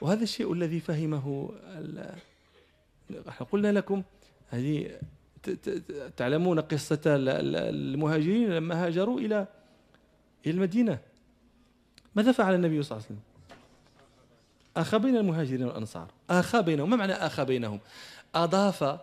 [0.00, 1.50] وهذا الشيء الذي فهمه
[3.50, 4.02] قلنا لكم
[4.48, 5.00] هذه
[6.16, 9.46] تعلمون قصة المهاجرين لما هاجروا إلى
[10.46, 10.98] المدينة.
[12.14, 13.20] ماذا فعل النبي صلى الله عليه وسلم؟
[14.76, 16.08] أخى بين المهاجرين والأنصار.
[16.30, 16.90] أخى بينهم.
[16.90, 17.80] ما معنى أخى بينهم؟
[18.34, 18.98] أضاف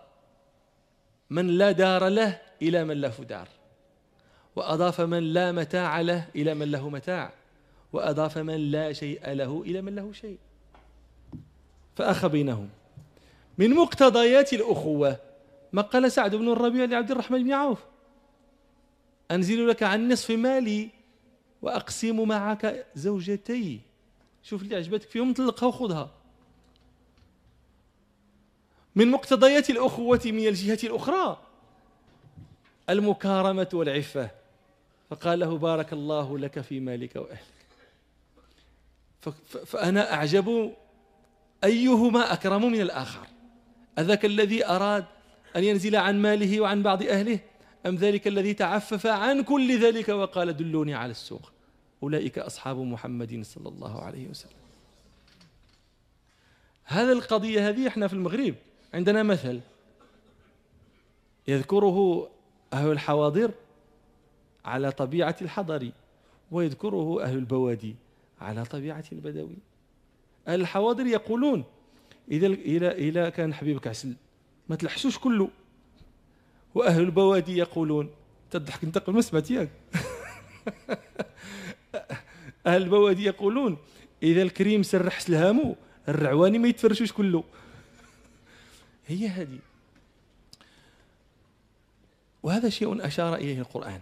[1.29, 3.47] من لا دار له إلى من له دار.
[4.55, 7.33] وأضاف من لا متاع له إلى من له متاع.
[7.93, 10.37] وأضاف من لا شيء له إلى من له شيء.
[11.95, 12.69] فأخى بينهم.
[13.57, 15.19] من مقتضيات الأخوة
[15.73, 17.79] ما قال سعد بن الربيع لعبد الرحمن بن عوف.
[19.31, 20.89] أنزل لك عن نصف مالي
[21.61, 23.81] وأقسم معك زوجتي.
[24.43, 26.11] شوف اللي عجبتك فيهم طلقها وخذها.
[28.95, 31.41] من مقتضيات الأخوة من الجهة الأخرى
[32.89, 34.31] المكارمة والعفة.
[35.09, 37.43] فقال له بارك الله لك في مالك وأهلك.
[39.65, 40.73] فأنا أعجب
[41.63, 43.27] أيهما أكرم من الآخر.
[43.99, 45.05] أذاك الذي أراد
[45.55, 47.39] أن ينزل عن ماله وعن بعض أهله؟
[47.85, 51.51] أم ذلك الذي تعفف عن كل ذلك وقال دلوني على السوق؟
[52.03, 54.63] أولئك أصحاب محمد صلى الله عليه وسلم.
[56.83, 58.55] هذا القضية هذه إحنا في المغرب
[58.93, 59.59] عندنا مثل
[61.47, 62.29] يذكره
[62.73, 63.51] أهل الحواضر
[64.65, 65.91] على طبيعة الحضري
[66.51, 67.95] ويذكره أهل البوادي
[68.41, 69.57] على طبيعة البدوي.
[70.47, 71.63] أهل الحواضر يقولون
[72.31, 74.13] إذا إذا إذا كان حبيبك عسل
[74.69, 75.49] ما تلحسوش كله.
[76.75, 78.09] وأهل البوادي يقولون
[78.51, 79.69] تضحك أنت قبل ما سمعت ياك
[82.67, 83.77] أهل البوادي يقولون
[84.23, 85.75] إذا الكريم سرح سلهامو
[86.09, 87.43] الرعواني ما يتفرشوش كله.
[89.07, 89.59] هي هذه.
[92.43, 93.99] وهذا شيء أشار إليه القرآن.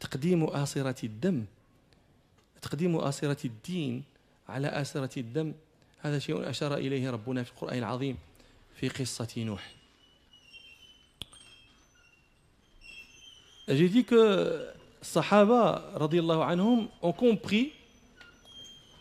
[0.00, 1.44] تقديم آصرة الدم.
[2.62, 4.04] تقديم آصرة الدين
[4.48, 5.52] على آسرة الدم.
[6.00, 8.16] هذا شيء أشار إليه ربنا في القرآن العظيم.
[8.79, 9.75] في قصة نوح
[13.67, 14.63] J'ai dit que
[15.01, 17.73] Sahaba, radiallahu anhum, ont compris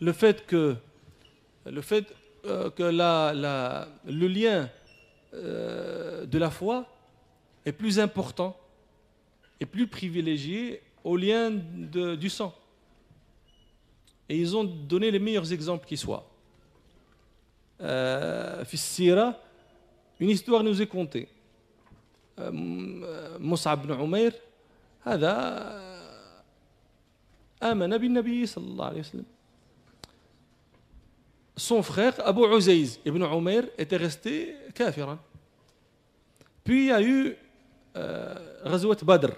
[0.00, 0.74] le fait que,
[1.66, 2.06] le, fait,
[2.46, 4.70] euh, que la, la, le lien
[5.34, 6.86] euh, de la foi
[7.66, 8.56] est plus important
[9.60, 12.54] et plus privilégié au lien de, du sang.
[14.28, 16.26] Et ils ont donné les meilleurs exemples qui soient.
[17.80, 18.64] Euh,
[20.20, 21.28] une histoire nous est contée.
[22.38, 22.50] Euh,
[23.38, 24.32] Mus'ab ibn Umair,
[25.04, 25.84] هذا
[27.62, 29.24] آمن بالنبي صلى الله عليه وسلم.
[31.56, 35.18] Son frère, Abu Uzayz ibn Umair, était resté kafiran.
[36.64, 37.36] Puis il y a eu
[37.96, 39.30] euh, Ghazwat Badr.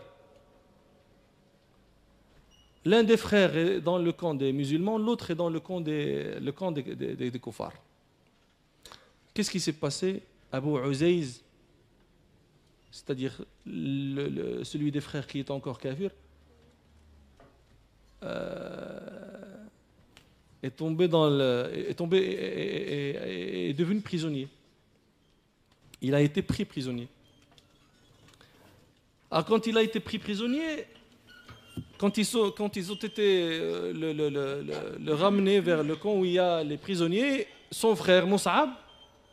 [2.85, 6.39] L'un des frères est dans le camp des musulmans, l'autre est dans le camp des,
[6.41, 7.75] le camp des, des, des, des koufars.
[9.35, 11.44] Qu'est-ce qui s'est passé Abu Uzayz,
[12.92, 16.12] c'est-à-dire celui des frères qui est encore kafir,
[18.24, 19.00] euh,
[20.62, 24.48] est tombé dans le, est tombé est, devenu prisonnier.
[26.02, 27.08] Il a été pris prisonnier.
[29.32, 30.86] Alors quand il a été pris prisonnier,
[31.98, 33.94] quand ils, ont été euh,
[35.00, 38.70] le, ramener vers le camp où il y a les prisonniers, son frère Moussab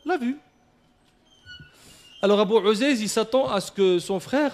[0.05, 0.37] l'a vu.
[2.21, 4.51] Alors Abu il s'attend à ce que son frère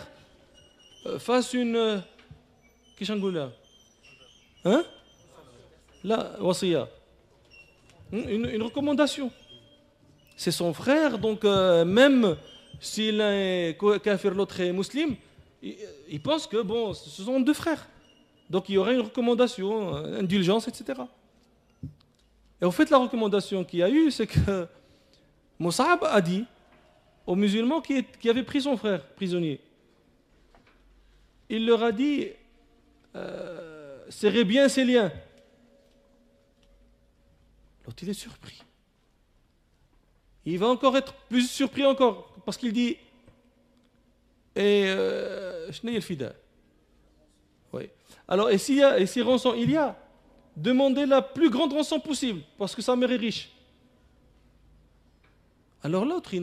[1.07, 2.03] euh, fasse une...
[2.95, 3.49] Qu'est-ce là
[4.65, 4.83] Hein?
[6.03, 6.87] La wasiya.
[8.11, 9.31] Une, une recommandation.
[10.37, 12.37] C'est son frère, donc euh, même
[12.79, 15.15] s'il est kafir, l'autre est musulman,
[15.63, 17.87] il, pense que bon, ce sont deux frères.
[18.47, 21.01] Donc il y aurait une recommandation, indulgence, etc.
[22.61, 24.67] Et en fait, la recommandation qu'il y a eu, c'est que
[25.57, 26.45] Moussab a dit
[27.25, 29.59] aux musulmans qui, avaient pris son frère prisonnier,
[31.49, 32.29] il leur a dit
[33.15, 35.11] euh, serrez bien ces liens.
[37.85, 38.61] L'autre, il est surpris.
[40.45, 42.97] Il va encore être plus surpris encore, parce qu'il dit
[44.55, 45.69] et euh,
[47.73, 47.89] oui.
[48.27, 49.97] Alors, et s'il y a, et si rançon il y a,
[50.55, 53.51] demandez la plus grande rançon possible, parce que sa mère est riche.
[55.85, 56.41] Alors l'autre, il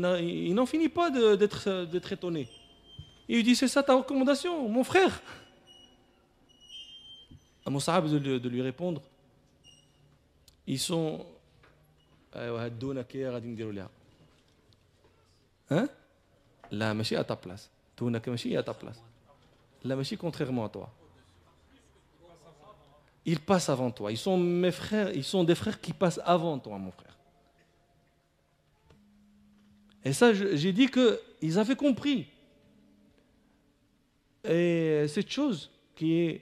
[0.54, 2.48] n'en finit pas d'être étonné.
[3.26, 5.20] Il lui dit, c'est ça ta recommandation, mon frère?
[7.66, 9.02] À mon sahab de, de, lui répondre,
[10.64, 11.26] ils sont...
[15.70, 15.88] Hein?
[16.70, 17.68] La machine à ta place.
[18.56, 19.02] à ta place.
[19.82, 20.88] La machine contrairement à toi
[23.24, 24.12] ils passent avant toi.
[24.12, 27.11] Ils sont mes frères, ils sont des frères qui passent avant toi, mon frère.
[30.03, 32.27] Et ça, j'ai dit qu'ils avaient compris.
[34.43, 36.41] Et cette chose qui est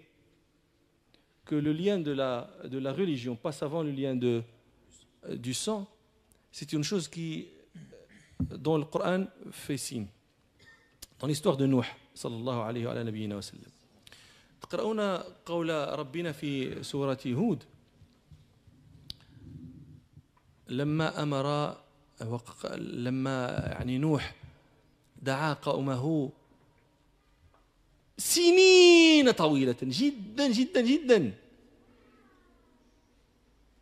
[1.46, 4.44] que le lien de la, de la religion passe avant le lien de,
[5.36, 5.88] du sang,
[6.52, 7.48] c'est une chose qui,
[8.40, 10.08] dont le Coran fait signe.
[11.20, 13.72] Dans l'histoire de Nuh, sallallahu alayhi wa sallam.
[14.62, 15.00] تقرؤون
[15.46, 17.64] قول ربنا في سورة هود
[20.68, 21.78] لما أمر
[22.77, 24.35] لما يعني نوح
[25.23, 26.31] دعا قومه
[28.19, 31.33] سنين طويلة جدا جدا جدا.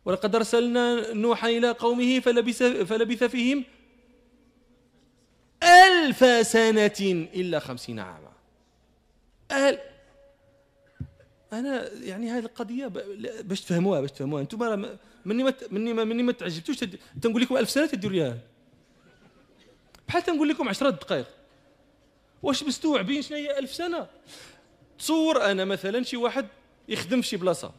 [0.05, 3.63] ولقد أرسلنا نوحا إلى قومه فلبث, فلبث فيهم
[5.63, 8.31] ألف سنة إلا خمسين عاما.
[11.53, 12.87] أنا يعني هذه القضية
[13.41, 14.41] باش تفهموها باش تفهموها.
[14.41, 16.77] أنتم مني ما مني ما مني ما تعجبتوش
[17.21, 18.37] تنقول لكم ألف سنة تديروا ليها.
[20.07, 21.27] بحال تنقول لكم عشرة دقائق.
[22.43, 24.07] واش مستوعبين شنو هي ألف سنة؟
[24.99, 26.47] تصور أنا مثلا شي واحد
[26.87, 27.71] يخدم في شي بلاصة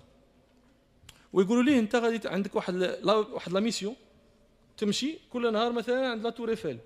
[1.33, 3.96] ويقولوا ليه أنت غادي عندك واحد la واحد la mission
[4.76, 6.79] تمشي كل نهار مثلا عند la Tour Eiffel.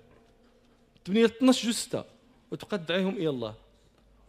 [1.05, 2.03] تبني 12 جوج 6
[2.51, 3.55] وتبقى تدعيهم إلى الله.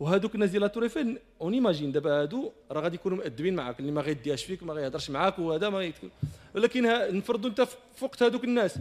[0.01, 3.81] وهذوك الناس ديال la Tour Eiffel on imagine دابا هادو راه غادي يكونوا مؤدبين معاك
[3.81, 6.11] اللي ما غيديهاش فيك ما غيهضرش معاك وهذا ما يتكلم.
[6.55, 6.83] ولكن
[7.17, 8.79] نفرضوا انت فوقت هذوك الناس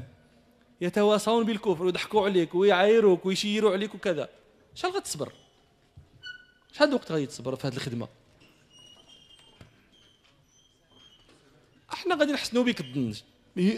[0.81, 4.29] يتواصون بالكفر ويضحكوا عليك ويعايروك ويشيروا عليك وكذا.
[4.75, 5.31] شحال غتصبر؟
[6.71, 8.07] شحال الوقت غادي تصبر في هذه الخدمة؟
[11.93, 13.13] إحنا غادي نحسنوا بك الظن.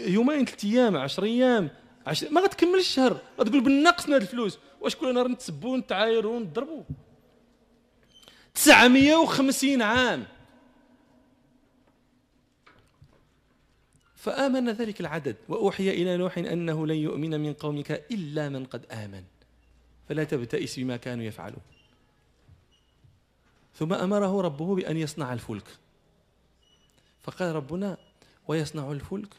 [0.06, 1.70] يومين ثلاث أيام 10 أيام
[2.06, 3.20] عشر ما غتكملش الشهر.
[3.40, 4.58] غتقول بالنقص من هذه الفلوس.
[4.80, 6.82] واش كل نهار نتسبوا ونتعايروا ونضربوا
[8.64, 10.26] 950 عام.
[14.16, 19.24] فآمن ذلك العدد وأوحي إلى نوح أنه لن يؤمن من قومك إلا من قد آمن.
[20.08, 21.62] فلا تبتئس بما كانوا يفعلون.
[23.74, 25.76] ثم أمره ربه بأن يصنع الفلك.
[27.20, 27.96] فقال ربنا
[28.48, 29.34] ويصنع الفلك؟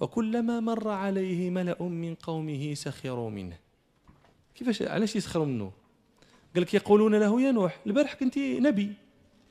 [0.00, 3.58] وكلما مر عليه ملأ من قومه سخروا منه.
[4.54, 5.85] كيفاش علاش يسخروا منه؟
[6.56, 8.92] قال لك يقولون له يا نوح البارح كنت نبي.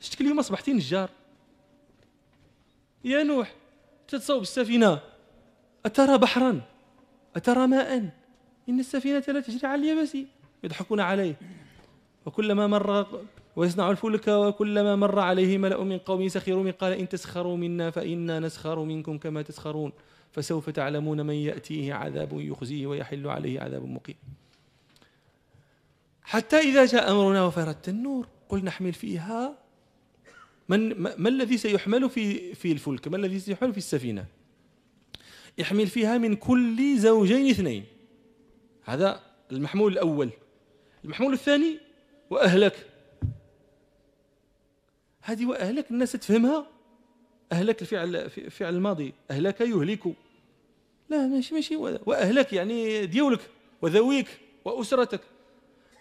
[0.00, 1.10] شتك اليوم أصبحتي نجار.
[3.04, 3.54] يا نوح
[4.08, 5.00] تتصوب السفينة.
[5.86, 6.60] أترى بحرا؟
[7.36, 8.10] أترى ماء؟
[8.68, 10.16] إن السفينة لا تجري على اليابس
[10.64, 11.34] يضحكون عليه.
[12.26, 13.06] وكلما مر
[13.56, 18.40] ويصنع الفلك وكلما مر عليه ملأ من قومه سخروا من قال إن تسخروا منا فإنا
[18.40, 19.92] نسخر منكم كما تسخرون.
[20.32, 24.16] فسوف تعلمون من يأتيه عذاب يخزيه ويحل عليه عذاب مقيم.
[26.26, 29.58] حتى إذا جاء أمرنا وفردت النور قل نحمل فيها
[30.68, 34.26] من ما الذي سيحمل في في الفلك؟ ما الذي سيحمل في السفينة؟
[35.58, 37.84] يحمل فيها من كل زوجين اثنين.
[38.84, 39.20] هذا
[39.52, 40.30] المحمول الأول.
[41.04, 41.78] المحمول الثاني
[42.30, 42.90] وأهلك.
[45.20, 46.66] هذه وأهلك الناس تفهمها؟
[47.52, 49.14] أهلك الفعل فعل الماضي.
[49.30, 50.14] أهلك يهلك.
[51.08, 51.76] لا ماشي ماشي.
[51.76, 53.40] وأهلك يعني ديولك
[53.82, 55.20] وذويك وأسرتك.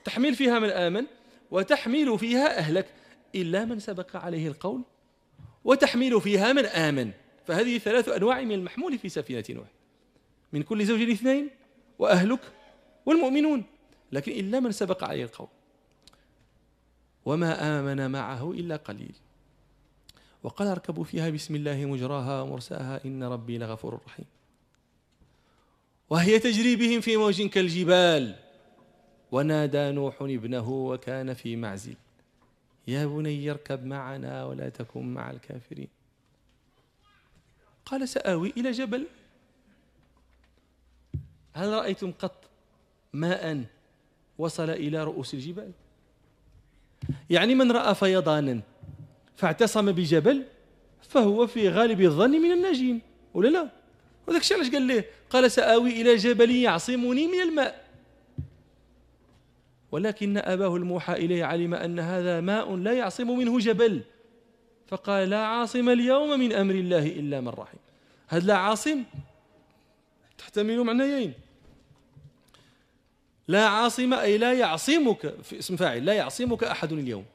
[0.05, 1.05] تحمل فيها من آمن
[1.51, 2.87] وتحمل فيها أهلك
[3.35, 4.81] إلا من سبق عليه القول
[5.63, 7.11] وتحمل فيها من آمن.
[7.47, 9.67] فهذه ثلاث أنواع من المحمول في سفينة نوح.
[10.53, 11.49] من كل زوج اثنين
[11.99, 12.39] وأهلك
[13.05, 13.63] والمؤمنون
[14.11, 15.47] لكن إلا من سبق عليه القول.
[17.25, 19.15] وما آمن معه إلا قليل.
[20.43, 24.25] وقال أركبوا فيها بسم الله مجراها ومرساها إن ربي لغفور رحيم.
[26.09, 28.44] وهي تجري بهم في موج كالجبال.
[29.31, 31.95] ونادى نوح ابنه وكان في معزل.
[32.88, 35.88] يا بني اركب معنا ولا تكن مع الكافرين.
[37.85, 39.07] قال سآوي إلى جبل.
[41.53, 42.49] هل رأيتم قط
[43.13, 43.63] ماء
[44.38, 45.71] وصل إلى رؤوس الجبال؟
[47.29, 48.61] يعني من رأى فيضانا
[49.35, 50.43] فاعتصم بجبل
[51.01, 53.01] فهو في غالب الظن من الناجين.
[53.33, 53.69] ولا لا.
[54.27, 57.85] وذاك الشيء علاش قال ليه؟ قال سآوي إلى جبل يعصمني من الماء.
[59.95, 64.01] ولكن أباه الموحى إليه علم أن هذا ماء لا يعصم منه جبل.
[64.88, 67.77] فقال لا عاصم اليوم من أمر الله إلا من رحم.
[68.27, 69.03] هذا لا عاصم
[70.38, 71.34] تحتمل معنيين.
[73.47, 77.25] لا عاصم أي لا يعصمك في اسم فاعل لا يعصمك أحد اليوم.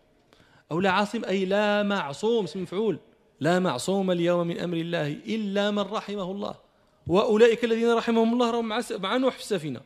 [0.72, 2.98] أو لا عاصم أي لا معصوم اسم مفعول.
[3.40, 6.54] لا معصوم اليوم من أمر الله إلا من رحمه الله.
[7.06, 8.68] وأولئك الذين رحمهم الله رهم
[9.02, 9.80] مع نوح في السفينة.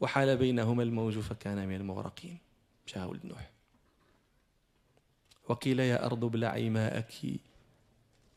[0.00, 2.38] وحال بينهما الموج فكان من المغرقين.
[2.86, 3.50] مشى ولد نوح.
[5.48, 7.40] وقيل يا أرض ابلعي ماءك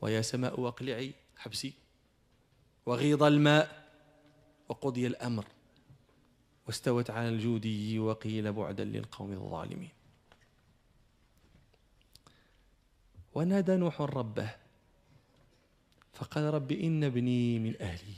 [0.01, 1.73] ويا سماء أقلعي حبسي.
[2.85, 3.87] وغيض الماء
[4.69, 5.45] وقضي الأمر
[6.67, 9.89] واستوت على الجودي وقيل بعدا للقوم الظالمين.
[13.33, 14.49] ونادى نوح ربه
[16.13, 18.15] فقال رب إن ابني من أهلي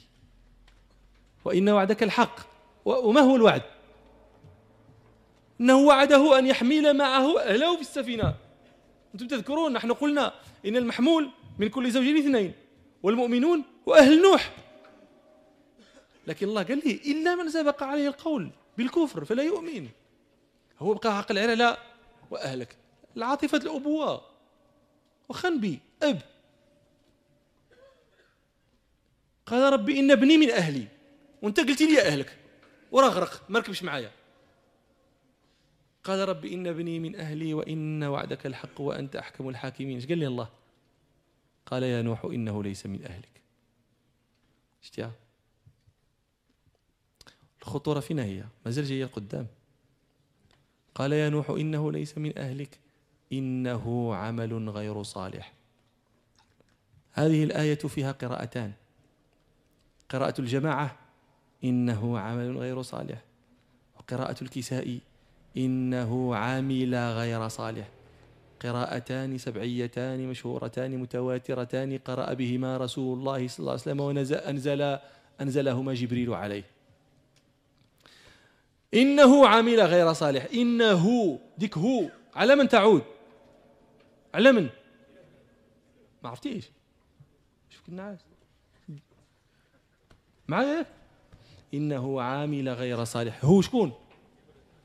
[1.45, 2.58] وإن وعدك الحق.
[2.97, 3.61] وما هو الوعد؟
[5.61, 8.35] إنه وعده أن يحمل معه أهله في السفينة.
[9.13, 10.33] أنتم تذكرون نحن قلنا
[10.65, 11.29] إن المحمول
[11.59, 12.53] من كل زوجين اثنين
[13.03, 14.53] والمؤمنون وأهل نوح.
[16.27, 19.87] لكن الله قال لي إلا من سبق عليه القول بالكفر فلا يؤمن.
[20.79, 21.77] هو بقى عقل على لا
[22.31, 22.75] وأهلك.
[23.17, 24.21] العاطفة الأبوة.
[25.29, 26.21] وخنبي أب.
[29.45, 30.87] قال ربي إن ابني من أهلي.
[31.41, 32.01] وأنت قلت لي
[32.89, 34.11] أهلك ورغرق ما ركبش معايا.
[36.03, 39.95] قال ربي إن ابني من أهلي وإن وعدك الحق وأنت أحكم الحاكمين.
[39.95, 40.49] إيش قال لي الله؟
[41.65, 43.41] قال يا نوح إنه ليس من أهلك.
[44.83, 45.11] اشتيا
[47.61, 49.47] الخطورة فينا هي ما زال جاية القدام.
[50.95, 52.79] قال يا نوح إنه ليس من أهلك
[53.33, 55.53] إنه عمل غير صالح.
[57.11, 58.73] هذه الآية فيها قراءتان.
[60.09, 61.08] قراءة الجماعة
[61.63, 63.21] إنه عمل غير صالح.
[63.99, 64.99] وقراءة الكسائي
[65.57, 67.89] إنه عامل غير صالح.
[68.59, 74.99] قراءتان سبعيتان مشهورتان متواترتان قرأ بهما رسول الله صلى الله عليه وسلم ونزل
[75.41, 76.63] أنزلهما جبريل عليه.
[78.93, 80.47] إنه عمل غير صالح.
[80.53, 82.09] إنه ديك هو.
[82.35, 83.03] على من تعود؟
[84.33, 84.69] على من؟
[86.23, 86.69] ما عرفتيش.
[87.69, 88.19] شوف الناس
[90.47, 90.85] معايا؟
[91.73, 93.45] إنه عامل غير صالح.
[93.45, 93.93] هو شكون؟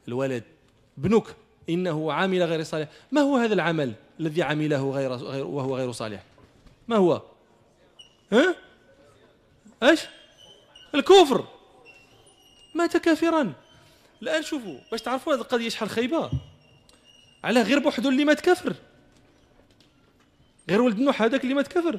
[0.09, 0.45] الولد.
[0.99, 1.37] ابنك.
[1.68, 2.89] إنه عامل غير صالح.
[3.12, 6.22] ما هو هذا العمل الذي عمله غير, غير وهو غير صالح؟
[6.89, 7.22] ما هو؟
[8.32, 8.57] ها؟
[9.82, 10.01] إيش؟
[10.95, 11.45] الكفر.
[12.74, 13.53] مات كافرا.
[14.22, 16.30] الآن شوفوا باش تعرفوا هذه القضية شحال خايبة؟
[17.45, 18.74] على غير بوحدو اللي مات كافر.
[20.70, 21.99] غير ولد نوح هذاك اللي مات كافر.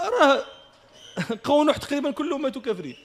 [0.00, 0.44] راه
[1.44, 2.96] قوم نوح تقريبا كلهم ماتوا كافرين.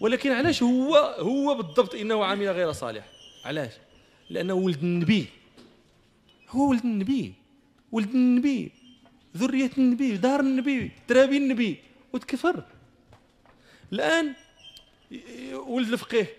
[0.00, 3.08] ولكن علاش هو هو بالضبط إنه عامل غير صالح؟
[3.44, 3.72] علاش؟
[4.30, 5.26] لأنه ولد النبي.
[6.48, 7.34] هو ولد النبي.
[7.92, 8.72] ولد النبي.
[9.36, 11.78] ذرية النبي دار النبي ترابي النبي
[12.12, 12.64] وتكفر.
[13.92, 14.34] الآن
[15.52, 16.36] ولد الفقيه.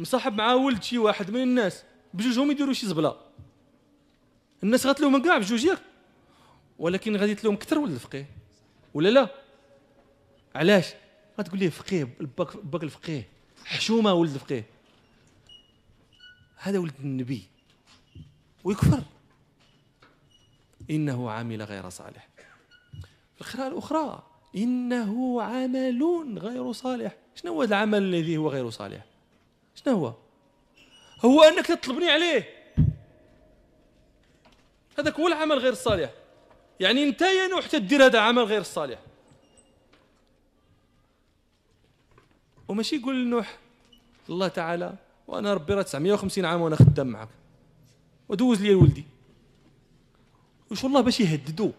[0.00, 1.82] مصاحب معاه ولد شي واحد من الناس
[2.14, 3.16] بجوجهم يديروا شي زبلة.
[4.62, 5.78] الناس غتلوم كاع بجوج ياك.
[6.78, 8.26] ولكن غادي تلوم كثر ولد الفقيه.
[8.94, 9.28] ولا لا؟
[10.54, 10.86] علاش؟
[11.38, 12.16] غتقول ليه فقيه
[12.64, 13.28] باك الفقيه.
[13.64, 14.64] حشومة ولد الفقيه.
[16.56, 17.42] هذا ولد النبي.
[18.64, 19.02] ويكفر.
[20.90, 22.28] إنه عمل غير صالح.
[23.36, 24.22] في القراءة الأخرى
[24.56, 27.16] إنه عمل غير صالح.
[27.34, 29.04] شنو هو العمل الذي هو غير صالح؟
[29.74, 30.14] شنو هو؟
[31.24, 32.56] هو أنك تطلبني عليه.
[34.98, 36.10] هذاك هو العمل غير الصالح
[36.80, 38.98] يعني انت يا نوح تدير هذا عمل غير الصالح
[42.68, 43.58] وماشي يقول لنوح
[44.28, 44.94] الله تعالى
[45.28, 47.28] وأنا ربي راه 950 عام وأنا خدام معك
[48.28, 49.04] ودوز لي ولدي
[50.70, 51.72] وش والله باش يهددوا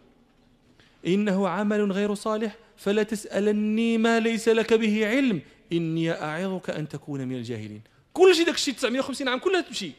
[1.08, 5.42] إنه عمل غير صالح فلا تسألني ما ليس لك به علم.
[5.74, 7.82] إني أعظك أن تكون من الجاهلين.
[8.14, 9.92] كل شيء داك الشيء 950 عام كلها تمشي.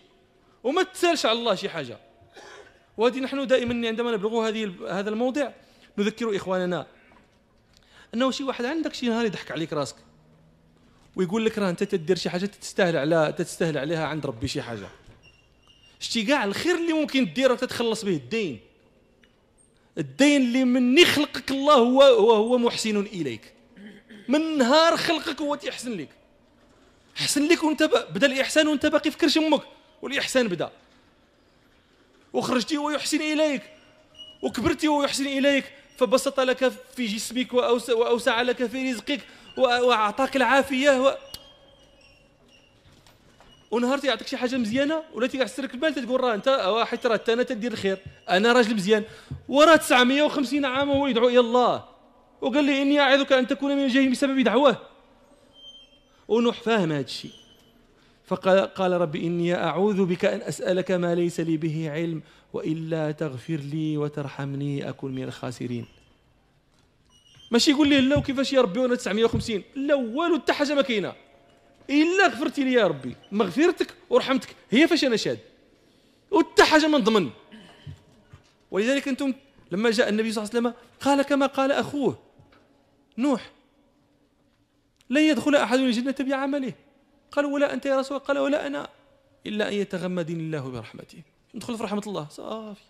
[0.64, 1.98] وما تسالش على الله شي حاجة.
[2.96, 5.50] وهذه نحن دائما عندما نبلغ هذه هذا الموضع
[5.98, 6.86] نذكر إخواننا.
[8.14, 9.96] أنه شي واحد عندك شي نهار يضحك عليك راسك.
[11.18, 14.88] ويقول لك راه انت تدير شي حاجة تستاهل على تستاهل عليها عند ربي شي حاجة.
[16.00, 18.60] شتي كاع الخير اللي ممكن ديره تتخلص به الدين.
[19.98, 23.52] الدين اللي من يخلقك الله هو هو هو محسن إليك.
[24.28, 26.08] من نهار خلقك هو تيحسن لك
[27.14, 29.62] حسن لك وانت بدا الإحسان وانت باقي في كرش أمك
[30.02, 30.70] والإحسان بدا.
[32.32, 33.62] وخرجتي ويحسن إليك
[34.42, 35.64] وكبرتي ويحسن إليك
[35.98, 39.20] فبسط لك في جسمك وأوسع لك في رزقك
[39.58, 41.14] وأعطاك العافية و...
[43.70, 47.72] ونهار يعطيك شي حاجة مزيانة؟ ولا تيعسرك البال تقول راه أنت واحد راه أنا تدير
[47.72, 47.98] الخير.
[48.30, 49.04] أنا راجل مزيان.
[49.48, 51.84] وراه 950 عام وهو يدعو إلى الله.
[52.40, 54.76] وقال لي إني أعظك أن تكون من الجاهلين بسبب دعواه
[56.28, 57.30] ونوح فاهم هذا الشيء.
[58.26, 63.56] فقال قال ربي إني أعوذ بك أن أسألك ما ليس لي به علم وإلا تغفر
[63.56, 65.97] لي وترحمني اكن من الخاسرين.
[67.50, 71.12] ماشي يقول لي لا وكيفاش يا ربي وأنا 950 لا والو حتى حاجة ما كاينة.
[71.90, 74.56] إلا غفرتي لي يا ربي مغفرتك ورحمتك.
[74.70, 75.38] هي فاش أنا شاد؟
[76.30, 77.30] وحتى حاجة ما نضمن
[78.70, 79.34] ولذلك أنتم
[79.72, 82.18] لما جاء النبي صلى الله عليه وسلم قال كما قال أخوه
[83.18, 83.50] نوح
[85.10, 86.72] لن يدخل أحد الجنة بعمله
[87.32, 88.88] قال ولا أنت يا رسول قال ولا أنا.
[89.46, 91.22] إلا أن يتغمدني الله برحمته.
[91.54, 92.26] ندخل في رحمة الله.
[92.30, 92.80] صافي.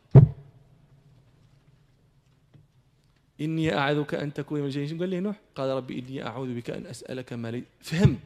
[3.40, 4.98] إني أعذك أن تكون من الجاهلين.
[4.98, 7.64] قال لي نوح قال ربي إني أعوذ بك أن أسألك ما لي.
[7.80, 8.18] فهم.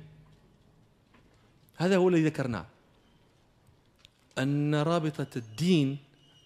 [1.76, 2.66] هذا هو الذي ذكرناه.
[4.38, 5.98] أن رابطة الدين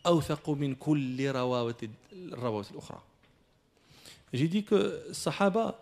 [0.06, 1.80] أوثق من كل روابط
[2.12, 3.00] الروابط الأخرى.
[4.32, 5.78] J'ai dit que Sahaba,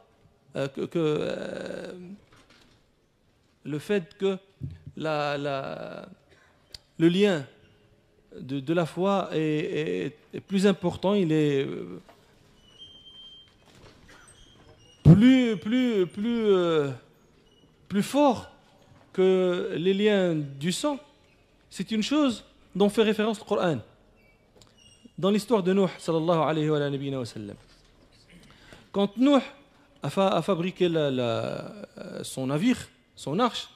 [0.55, 1.93] euh, que, que euh,
[3.65, 4.39] le fait que
[4.97, 6.09] la, la,
[6.99, 7.47] le lien
[8.39, 12.01] de, de la foi est, est, est, plus important, il est euh,
[15.05, 16.91] plus, plus, plus, euh,
[17.89, 18.51] plus fort
[19.13, 20.99] que les liens du sang.
[21.71, 22.45] C'est une chose
[22.75, 23.79] dont fait référence le Coran.
[25.17, 27.57] Dans l'histoire de Nuh, sallallahu alayhi wa sallam.
[28.91, 29.41] Quand Nuh
[30.03, 31.73] a, fa a fabriqué la,
[32.23, 33.69] son navire, son arche,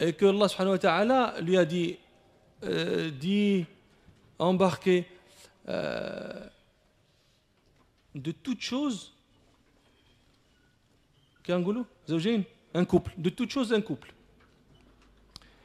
[0.00, 1.98] et que Allah subhanahu wa ta'ala lui a dit,
[2.64, 3.62] euh,
[4.38, 5.06] embarquer
[5.68, 6.46] euh,
[8.14, 9.12] de toutes choses
[11.52, 14.12] un couple, de toutes choses un couple.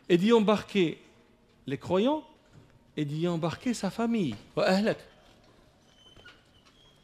[0.09, 0.99] Et d'y embarquer
[1.65, 2.23] les croyants
[2.95, 4.35] et d'y embarquer sa famille.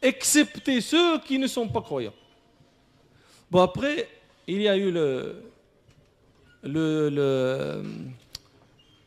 [0.02, 2.14] Excepté ceux qui ne sont pas croyants.
[3.50, 4.08] Bon, après,
[4.46, 5.42] il y a eu le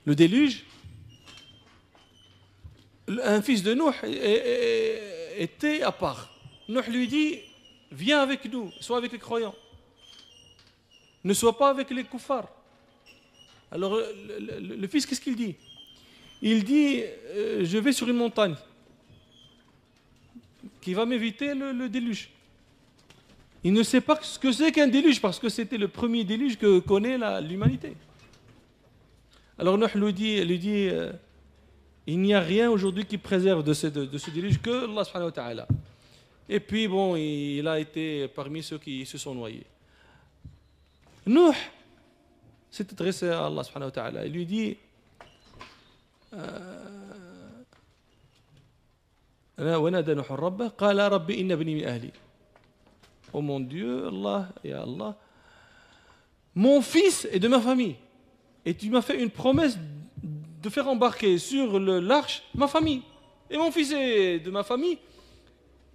[0.05, 0.65] déluge.
[3.07, 3.93] Un fils de Nuh
[5.37, 6.29] était à part.
[6.69, 7.39] Nuh lui dit
[7.91, 9.53] Viens avec nous, sois avec les croyants.
[11.23, 12.49] Ne sois pas avec les koufars.
[13.71, 15.55] Alors, le, le, fils, qu'est-ce qu'il dit?
[16.41, 18.55] Il dit euh, Je vais sur une montagne
[20.81, 22.29] qui va m'éviter le, déluge.
[23.63, 26.57] Il ne sait pas ce que c'est qu'un déluge parce que c'était le premier déluge
[26.57, 27.95] que connaît l'humanité.
[29.57, 31.13] Alors Nuh lui dit, lui dit euh,
[32.05, 35.67] il n'y a rien aujourd'hui qui préserve de ce, déluge que Allah.
[36.49, 39.65] Et puis bon, il a été parmi ceux qui se sont noyés.
[41.26, 41.54] Nuh
[42.70, 44.26] s'est adressé à Allah subhanahu wa ta'ala.
[44.26, 44.76] Il lui dit
[49.58, 52.12] ونادى نوح ربه قال رب إن ابني من أهلي
[53.32, 55.14] Oh mon Dieu, Allah, et Allah,
[56.54, 57.96] mon fils est de ma famille.
[58.64, 59.78] Et tu m'as fait une promesse
[60.62, 63.02] de faire embarquer sur l'arche ma famille.
[63.50, 64.98] Et mon fils est de ma famille.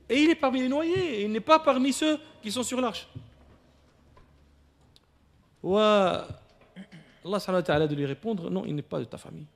[0.07, 1.23] Et il est parmi les noyés.
[1.23, 3.07] Il n'est pas parmi ceux qui sont sur l'arche.
[5.62, 6.26] Allah
[7.86, 9.46] de lui répondre non, il n'est pas de ta famille.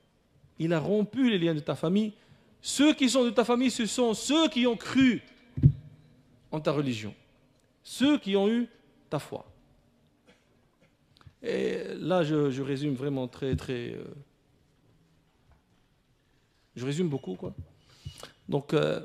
[0.58, 2.12] Il a rompu les liens de ta famille.
[2.60, 5.22] Ceux qui sont de ta famille, ce sont ceux qui ont cru
[6.50, 7.14] en ta religion
[7.82, 8.68] ceux qui ont eu
[9.10, 9.46] ta foi.
[11.42, 13.94] Et là, je, je résume vraiment très, très.
[13.94, 14.04] Euh,
[16.76, 17.52] je résume beaucoup, quoi.
[18.48, 19.00] Donc, euh,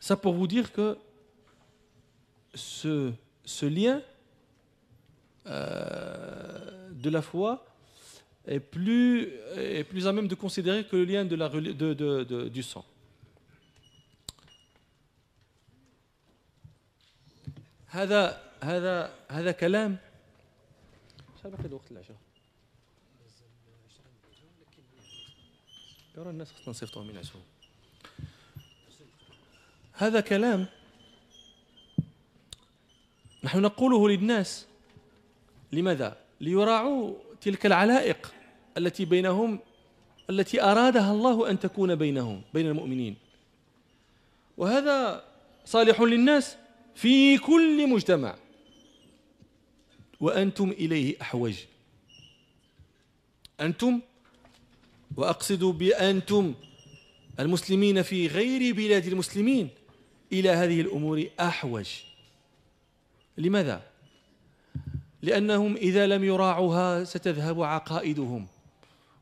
[0.00, 0.96] ça pour vous dire que
[2.54, 3.12] ce,
[3.44, 4.00] ce lien
[5.46, 7.66] euh, de la foi
[8.46, 12.24] est plus, est plus à même de considérer que le lien de la, de, de,
[12.24, 12.84] de, du sang.
[17.94, 19.96] هذا هذا هذا كلام
[21.38, 22.16] شحال باقي وقت العشاء
[26.16, 27.40] يرى الناس خصنا نصيفطوهم ينعسوا
[29.92, 30.66] هذا كلام
[33.44, 34.66] نحن نقوله للناس
[35.74, 38.34] لماذا؟ ليراعوا تلك العلائق
[38.78, 39.58] التي بينهم
[40.30, 43.16] التي أرادها الله أن تكون بينهم بين المؤمنين.
[44.56, 45.24] وهذا
[45.64, 46.56] صالح للناس
[46.94, 48.36] في كل مجتمع.
[50.20, 51.54] وأنتم إليه أحوج.
[53.60, 54.00] أنتم
[55.16, 56.54] وأقصد بأنتم
[57.40, 59.68] المسلمين في غير بلاد المسلمين
[60.32, 61.88] إلى هذه الأمور أحوج.
[63.38, 63.93] لماذا؟
[65.24, 68.46] لأنهم إذا لم يراعوها ستذهب عقائدهم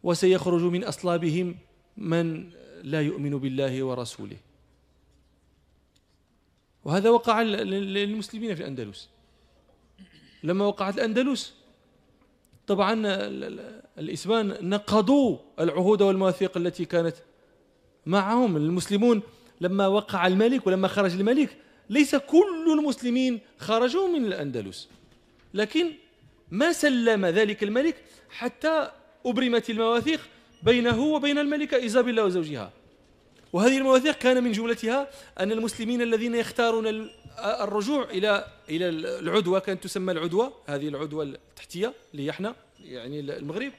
[0.03, 1.57] وسيخرج من أصلابهم
[1.97, 2.51] من
[2.83, 4.37] لا يؤمن بالله ورسوله.
[6.85, 9.09] وهذا وقع للمسلمين في الأندلس.
[10.43, 11.55] لما وقعت الأندلس
[12.67, 13.03] طبعا
[13.99, 17.17] الإسبان نقضوا العهود والمواثيق التي كانت
[18.07, 18.57] معهم.
[18.57, 19.23] المسلمون
[19.61, 21.57] لما وقع الملك ولما خرج الملك
[21.91, 24.89] ليس كل المسلمين خرجوا من الأندلس.
[25.55, 25.93] لكن
[26.51, 27.97] ما سلم ذلك الملك
[28.31, 28.91] حتى
[29.27, 30.21] أبرمت المواثيق
[30.63, 32.73] بينه وبين الملكة إيزابيلا وزوجها.
[33.53, 38.89] وهذه المواثيق كان من جملتها أن المسلمين الذين يختارون الرجوع إلى إلى
[39.19, 43.73] العدوة كانت تسمى العدوة هذه العدوة التحتية اللي إحنا يعني المغرب.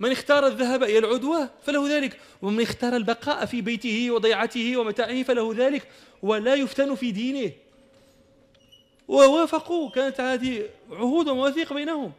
[0.00, 5.54] من اختار الذهاب إلى العدوة فله ذلك ومن اختار البقاء في بيته وضيعته ومتاعه فله
[5.56, 5.88] ذلك
[6.22, 7.52] ولا يفتن في دينه.
[9.10, 12.12] ووافقوا كانت هذه عهود ومواثيق بينهم.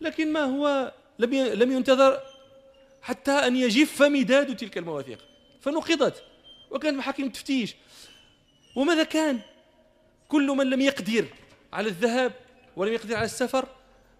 [0.00, 2.20] لكن ما هو؟ لم لم ينتظر
[3.02, 5.18] حتى أن يجف مداد تلك المواثيق.
[5.60, 6.22] فنقضت.
[6.70, 7.74] وكان محاكم التفتيش
[8.76, 9.40] وماذا كان؟
[10.28, 11.24] كل من لم يقدر
[11.72, 12.32] على الذهاب
[12.76, 13.66] ولم يقدر على السفر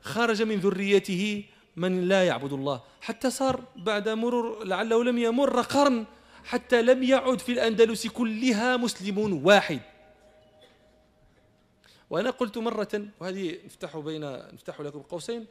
[0.02, 1.44] خرج من ذريته
[1.76, 2.80] من لا يعبد الله.
[3.00, 6.04] حتى صار بعد مرور لعله لم يمر قرن
[6.44, 9.80] حتى لم يعد في الأندلس كلها مسلم واحد.
[12.10, 14.20] وأنا قلت مرة وهذه نفتح بين
[14.54, 15.46] نفتح لكم قوسين.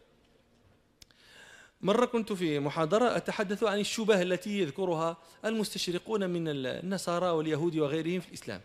[1.81, 8.27] مرة كنت في محاضرة أتحدث عن الشبه التي يذكرها المستشرقون من النصارى واليهود وغيرهم في
[8.27, 8.61] الإسلام.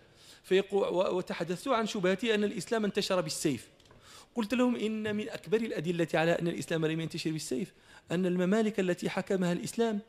[0.83, 3.69] وتحدثت عن شبهتي أن الإسلام انتشر بالسيف.
[4.35, 7.75] قلت لهم إن من أكبر الأدلة على أن الإسلام لم ينتشر بالسيف
[8.11, 10.01] أن الممالك التي حكمها الإسلام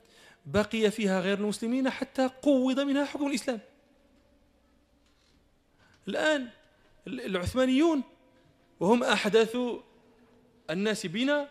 [0.46, 3.60] بقي فيها غير المسلمين حتى قوض منها حكم الإسلام.
[6.08, 6.50] الآن
[7.08, 8.04] العثمانيون
[8.80, 9.58] وهم أحداث
[10.70, 11.50] الناس بنا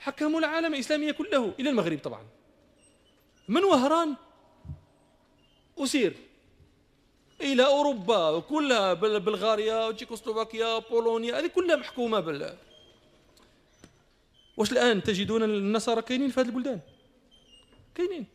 [0.00, 2.26] حكموا العالم الإسلامي كله إلى المغرب طبعا.
[3.48, 4.16] من وهران؟
[5.78, 6.14] أسير.
[7.40, 12.56] إلى أوروبا كلها بلغاريا وتشيكوسلوفاكيا بولونيا هذه كلها محكومة بال.
[14.56, 16.80] واش الآن تجدون النصارى كاينين في هذه البلدان؟
[17.94, 18.26] كاينين.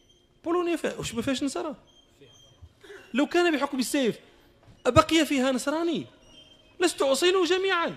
[0.44, 0.98] بولونيا فيها.
[0.98, 1.76] واش ما فيهاش نصارى؟
[3.14, 4.20] لو كان بحكم السيف
[4.86, 6.06] أبقي فيها نصراني.
[6.80, 7.96] لست أصيل جميعا.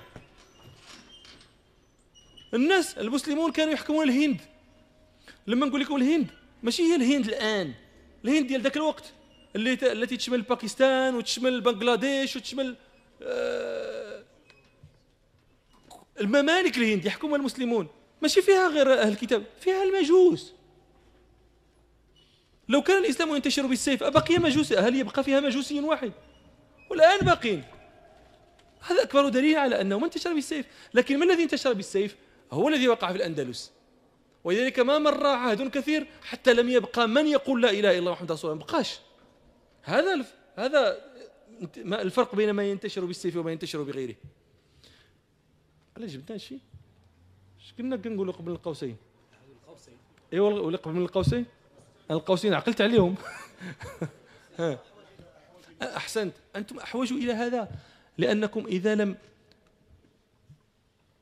[2.54, 4.40] الناس المسلمون كانوا يحكمون الهند.
[5.46, 6.26] لما نقول لكم الهند
[6.62, 7.74] ماشي هي الهند الآن.
[8.24, 9.04] الهند ديال ذاك الوقت
[9.56, 12.76] اللي التي تشمل باكستان وتشمل بنغلاديش وتشمل
[13.22, 14.24] آه
[16.20, 17.88] الممالك الهند يحكمها المسلمون.
[18.22, 20.52] ماشي فيها غير أهل الكتاب فيها المجوس.
[22.68, 26.12] لو كان الإسلام ينتشر بالسيف أبقي مجوس هل يبقى فيها مجوسي واحد؟
[26.90, 27.64] والآن باقين
[28.80, 32.16] هذا أكبر دليل على أنه ما انتشر بالسيف لكن ما الذي انتشر بالسيف
[32.52, 33.72] هو الذي وقع في الأندلس.
[34.44, 38.32] ولذلك ما مر عهد كثير حتى لم يبقى من يقول لا إله إلا الله محمد
[38.32, 38.64] رسول الله.
[38.64, 39.00] بقاش.
[39.82, 40.24] هذا
[40.56, 40.98] هذا
[41.76, 44.14] الفرق بين ما ينتشر بالسيف وما ينتشر بغيره.
[45.96, 46.60] علاش جبنا شيء
[47.60, 48.96] اش كنا كنقولوا قبل القوسين؟
[50.32, 51.46] ايوا ولا قبل من القوسين؟
[52.10, 53.14] القوسين عقلت عليهم.
[55.82, 56.34] أحسنت.
[56.56, 57.68] أنتم احوج إلى هذا.
[58.18, 59.16] لأنكم إذا لم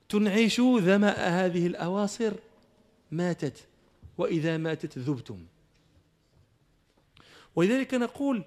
[0.09, 2.33] تنعشوا ذماء هذه الأواصر
[3.11, 3.67] ماتت
[4.19, 5.39] وإذا ماتت ذبتم.
[7.57, 8.45] ولذلك نقول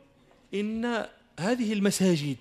[0.53, 1.05] إن
[1.39, 2.37] هذه المساجد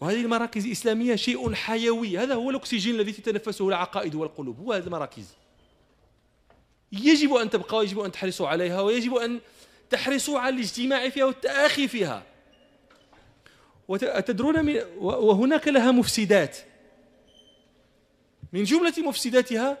[0.00, 2.18] وهذه المراكز الإسلامية شيء حيوي.
[2.18, 4.58] هذا هو الأكسجين الذي تتنفسه العقائد والقلوب.
[4.58, 5.34] هو هذه المراكز.
[6.92, 9.40] يجب أن تبقى ويجب أن تحرصوا عليها ويجب أن
[9.90, 12.29] تحرصوا على الاجتماع فيها والتآخي فيها.
[13.90, 16.56] وتدرون وهناك لها مفسدات.
[18.52, 19.78] من جملة مفسداتها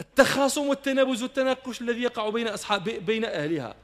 [0.00, 3.74] التخاصم والتنابز والتناقش الذي يقع بين أصحاب بين أهلها.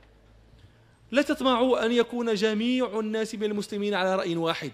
[1.10, 4.72] لا تطمعوا أن يكون جميع الناس من المسلمين على رأي واحد.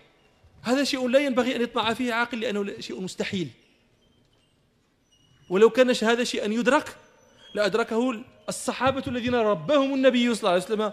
[0.63, 3.49] هذا شيء لا ينبغي أن يطمع فيه عاقل لأنه شيء مستحيل.
[5.51, 6.97] ولو كان هذا شيئا يدرك
[7.55, 10.93] لأدركه الصحابة الذين ربهم النبي صلى الله عليه وسلم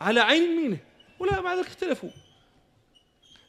[0.00, 0.78] على عين منه
[1.18, 2.10] ولا مع ذلك اختلفوا.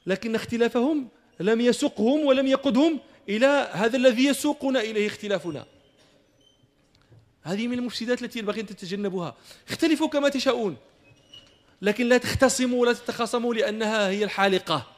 [0.06, 1.08] لكن اختلافهم
[1.40, 3.00] لم يسقهم ولم يقدهم
[3.30, 5.66] إلى هذا الذي يسوقنا إليه اختلافنا.
[7.42, 9.36] هذه من المفسدات التي ينبغي أن تتجنبوها
[9.70, 10.78] اختلفوا كما تشاءون
[11.82, 14.92] لكن لا تختصموا ولا تتخاصموا لأنها هي الحالقة.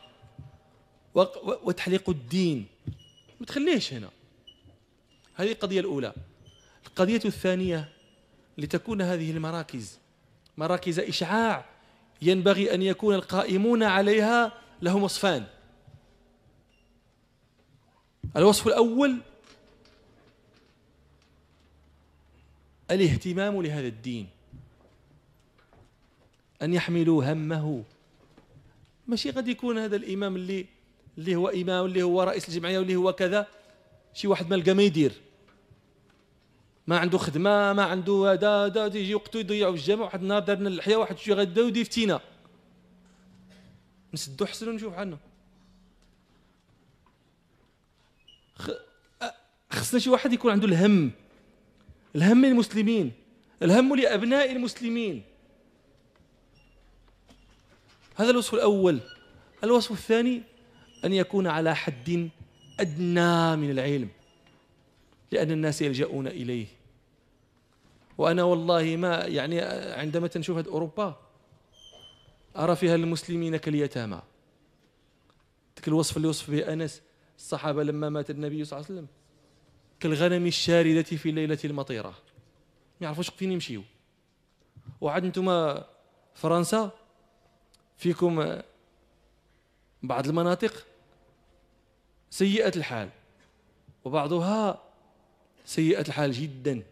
[1.63, 2.65] وتحليق الدين.
[3.39, 4.09] ما تخليش هنا.
[5.35, 6.13] هذه القضية الأولى.
[6.87, 7.89] القضية الثانية
[8.57, 9.99] لتكون هذه المراكز.
[10.57, 11.65] مراكز إشعاع.
[12.21, 15.45] ينبغي أن يكون القائمون عليها لهم وصفان.
[18.37, 19.17] الوصف الأول
[22.91, 24.27] الاهتمام لهذا الدين.
[26.61, 27.83] أن يحملوا همه.
[29.07, 30.65] ماشي قد يكون هذا الإمام اللي
[31.17, 33.47] اللي هو إمام اللي هو رئيس الجمعية واللي هو كذا
[34.13, 35.11] شي واحد ما لقى ما يدير.
[36.87, 40.69] ما عنده خدمة ما عنده هذا هذا يجي وقته يضيعوا في الجامع واحد النهار دارنا
[40.69, 42.21] اللحية واحد شي غدا ودي فتينا
[44.17, 45.17] نسدو حسن ونشوف عنا
[49.71, 51.11] خصنا شي واحد يكون عنده الهم.
[52.15, 53.11] الهم للمسلمين.
[53.63, 55.23] الهم لأبناء المسلمين.
[58.15, 58.99] هذا الوصف الأول.
[59.63, 60.41] الوصف الثاني
[61.05, 62.29] أن يكون على حد
[62.79, 64.09] أدنى من العلم.
[65.31, 66.67] لأن الناس يلجؤون إليه.
[68.17, 69.61] وأنا والله ما يعني
[70.01, 71.26] عندما تنشوف أوروبا
[72.57, 74.21] أرى فيها المسلمين كاليتامى.
[75.75, 77.01] ذاك الوصف اللي وصف به أنس
[77.37, 79.07] الصحابة لما مات النبي صلى الله عليه وسلم
[79.99, 82.09] كالغنم الشاردة في الليلة المطيرة.
[82.09, 82.15] ما
[83.01, 83.83] يعرفوش فين يمشيو.
[85.01, 85.77] وعاد أنتم
[86.35, 86.91] فرنسا
[87.97, 88.61] فيكم
[90.03, 90.85] بعض المناطق
[92.29, 93.09] سيئة الحال.
[94.05, 94.83] وبعضها
[95.65, 96.83] سيئة الحال جدا.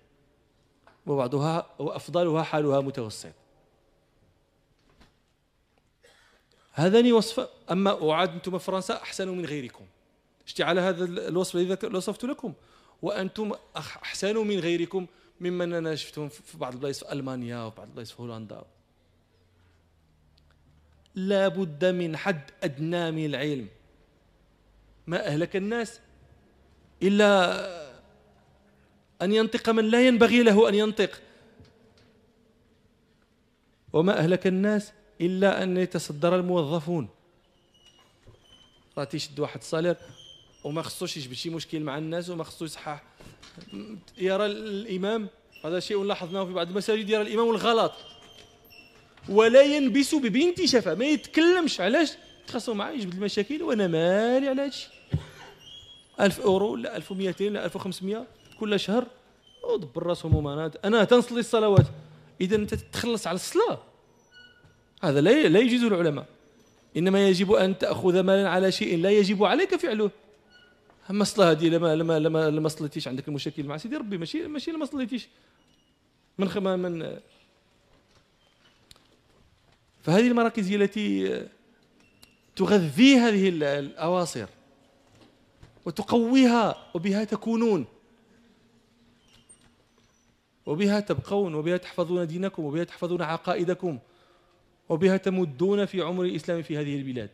[1.07, 3.44] وبعضها وأفضلها حالها متوسط.
[6.75, 9.85] هذان وصف أما أعاد أنتم فرنسا أحسن من غيركم.
[10.47, 12.53] اشتي على هذا الوصف الذي وصفت لكم.
[13.01, 15.07] وأنتم أحسن من غيركم
[15.39, 18.63] ممن أنا شفتهم في بعض البلايص في ألمانيا وفي بعض البلايص في هولندا.
[21.15, 23.67] لا بد من حد أدنى من العلم.
[25.07, 25.99] ما أهلك الناس
[27.03, 27.65] إلا
[29.21, 31.21] أن ينطق من لا ينبغي له أن ينطق.
[33.93, 37.09] وما أهلك الناس إلا أن يتصدر الموظفون.
[38.97, 39.95] راه تيشد واحد الصالير
[40.63, 43.03] وما خصوش يجبد شي مشكل مع الناس وما خصو يصحح.
[44.17, 45.27] يرى الإمام
[45.65, 47.91] هذا شيء لاحظناه في بعض المساجد يرى الإمام الغلط.
[49.29, 52.11] ولا ينبس ببنت شفا ما يتكلمش علاش؟
[52.47, 54.87] تخصو معاه يجبد المشاكل وأنا مالي على هادشي
[56.21, 58.27] 1000 اورو ولا 1200 ولا 1500
[58.59, 59.07] كل شهر.
[59.63, 60.47] ودبر راسهم
[60.85, 61.85] أنا تنصلي الصلوات.
[62.41, 63.79] إذا أنت تتخلص على الصلاة.
[65.09, 66.25] هذا لا لا يجيز العلماء
[66.97, 70.11] إنما يجب أن تأخذ مالا على شيء لا يجب عليك فعله.
[71.09, 74.85] الصلاه هذه لما لما لما لما صليتيش عندك المشاكل مع سيدي ربي ماشي ماشي لما
[74.85, 75.27] صليتيش.
[76.37, 77.19] من خما من
[80.03, 81.41] فهذه المراكز هي التي
[82.55, 84.45] تغذي هذه الأواصر
[85.85, 87.85] وتقويها وبها تكونون.
[90.65, 93.99] وبها تبقون وبها تحفظون دينكم وبها تحفظون عقائدكم.
[94.89, 97.29] وبها تمدون في عمر الإسلام في هذه البلاد.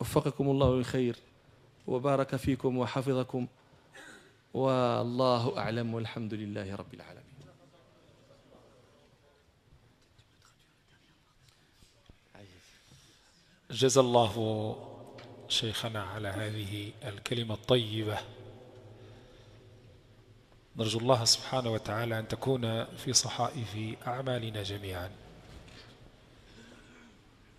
[0.00, 1.16] وفقكم الله للخير
[1.86, 3.46] وبارك فيكم وحفظكم
[4.54, 7.22] والله أعلم والحمد لله رب العالمين.
[13.70, 14.76] جزا الله
[15.48, 18.18] شيخنا على هذه الكلمة الطيبة.
[20.76, 25.10] نرجو الله سبحانه وتعالى أن تكون في صحائف أعمالنا جميعا.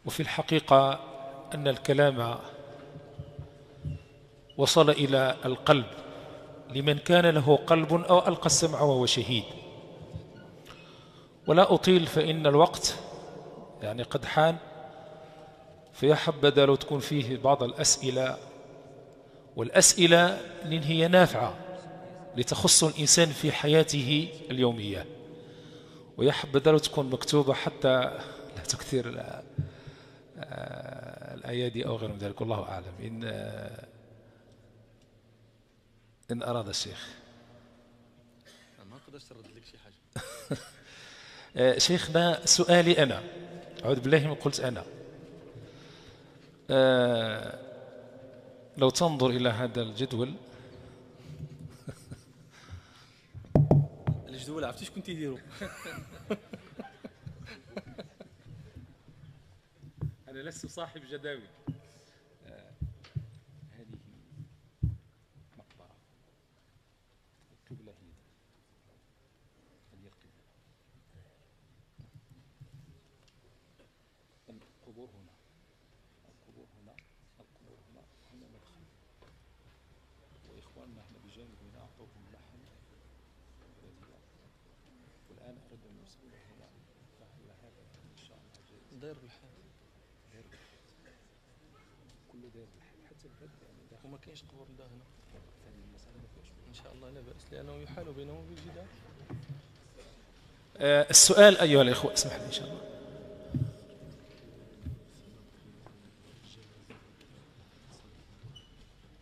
[0.05, 0.99] وفي الحقيقة
[1.53, 2.38] أن الكلام
[4.57, 5.86] وصل إلى القلب
[6.70, 9.43] لمن كان له قلب أو ألقى السمع وهو شهيد.
[11.47, 12.95] ولا أطيل فإن الوقت
[13.82, 14.57] يعني قد حان
[15.93, 18.38] فيا حبذا لو تكون فيه بعض الأسئلة
[19.55, 21.62] والأسئلة لأن هي نافعة.
[22.38, 25.05] لتخص الإنسان في حياته اليومية.
[26.17, 28.19] ويا حبذا لو تكون مكتوبة حتى
[28.55, 29.23] لا تكثر
[30.38, 32.41] آه، الأيادي أو غير من ذلك.
[32.41, 32.93] والله أعلم.
[33.01, 33.86] إن آه،
[36.31, 37.09] إن أراد الشيخ.
[38.91, 40.59] ما قدرت ترد لك شي حاجة.
[41.57, 43.23] آه، شيخنا سؤالي أنا.
[43.86, 44.84] أعوذ بالله من قلت أنا.
[48.77, 50.34] لو تنظر إلى هذا الجدول
[54.53, 55.37] الجدول عرفتي شكون تيديروا
[60.29, 61.41] أنا لست صاحب جداول
[92.53, 92.67] داير
[93.09, 95.03] حتى البلد يعني وما كاينش قبور لا هنا
[96.69, 98.85] ان شاء الله لا باس لأنه يحال بينهم وبين الجدار
[100.77, 102.81] آه السؤال أيها الإخوة اسمح لي إن شاء الله.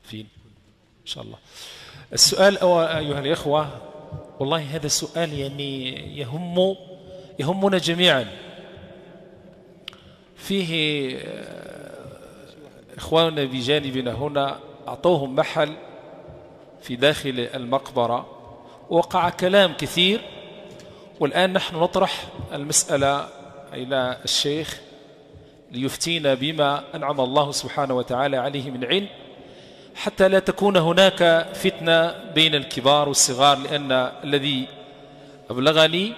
[0.03, 0.27] فين
[1.01, 1.37] إن شاء الله.
[2.13, 3.81] السؤال أيها الإخوة
[4.39, 6.75] والله هذا السؤال يعني يهم
[7.39, 8.37] يهمنا جميعا.
[10.37, 11.17] فيه
[13.01, 15.73] إخواننا بجانبنا هنا أعطوهم محل
[16.81, 18.25] في داخل المقبرة
[18.89, 20.21] وقع كلام كثير
[21.19, 22.23] والآن نحن نطرح
[22.53, 23.27] المسألة
[23.73, 24.81] إلى الشيخ
[25.71, 29.07] ليفتينا بما أنعم الله سبحانه وتعالى عليه من علم
[29.95, 33.91] حتى لا تكون هناك فتنة بين الكبار والصغار لأن
[34.23, 34.67] الذي
[35.49, 36.13] أبلغني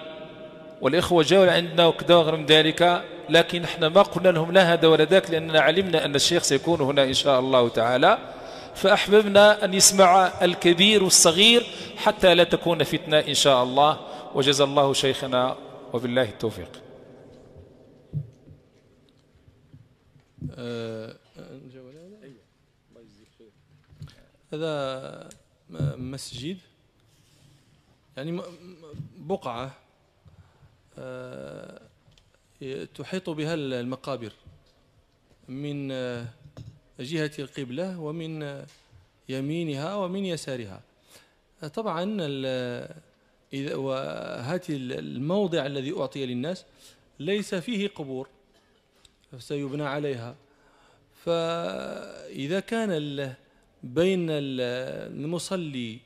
[0.80, 5.04] والإخوة جاءوا عندنا وكذا وغير من ذلك لكن إحنا ما قلنا لهم لا هذا ولا
[5.04, 8.18] ذاك لأننا علمنا أن الشيخ سيكون هنا إن شاء الله تعالى.
[8.74, 11.66] فأحببنا أن يسمع الكبير والصغير
[11.96, 14.00] حتى لا تكون فتنة إن شاء الله.
[14.34, 15.56] وجزى الله شيخنا
[15.92, 16.84] وبالله التوفيق.
[24.52, 25.28] هذا
[25.96, 26.58] مسجد
[28.16, 28.40] يعني
[29.16, 29.70] بقعة.
[30.98, 31.80] آه،
[32.94, 34.32] تحيط بها المقابر
[35.48, 36.26] من آه،
[37.00, 38.64] جهة القبلة ومن
[39.28, 40.82] يمينها ومن يسارها.
[41.74, 42.16] طبعا
[43.52, 46.64] إذا وهذه الموضع الذي أعطي للناس
[47.18, 48.28] ليس فيه قبور
[49.38, 50.36] سيبنى عليها.
[51.24, 52.90] فإذا كان
[53.82, 55.98] بين المصلي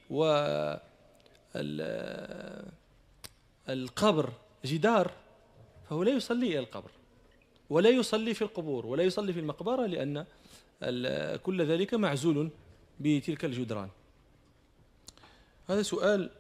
[3.69, 4.33] والقبر
[4.65, 5.13] جدار
[5.89, 6.91] فهو لا يصلي إلى القبر
[7.71, 10.25] ولا يصلي في القبور ولا يصلي في المقبرة لأن
[11.43, 12.51] كل ذلك معزول
[13.01, 13.89] بتلك الجدران.
[15.69, 16.31] هذا سؤال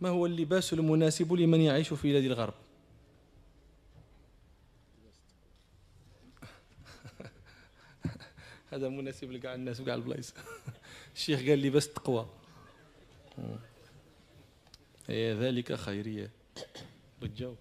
[0.00, 2.54] ما هو اللباس المناسب لمن يعيش في بلاد الغرب؟
[8.72, 10.34] هذا مناسب لكاع الناس وكاع البلايص.
[11.14, 12.26] الشيخ قال لي بس تقوى.
[15.06, 16.30] هي ذلك خيرية.
[17.20, 17.54] بالجو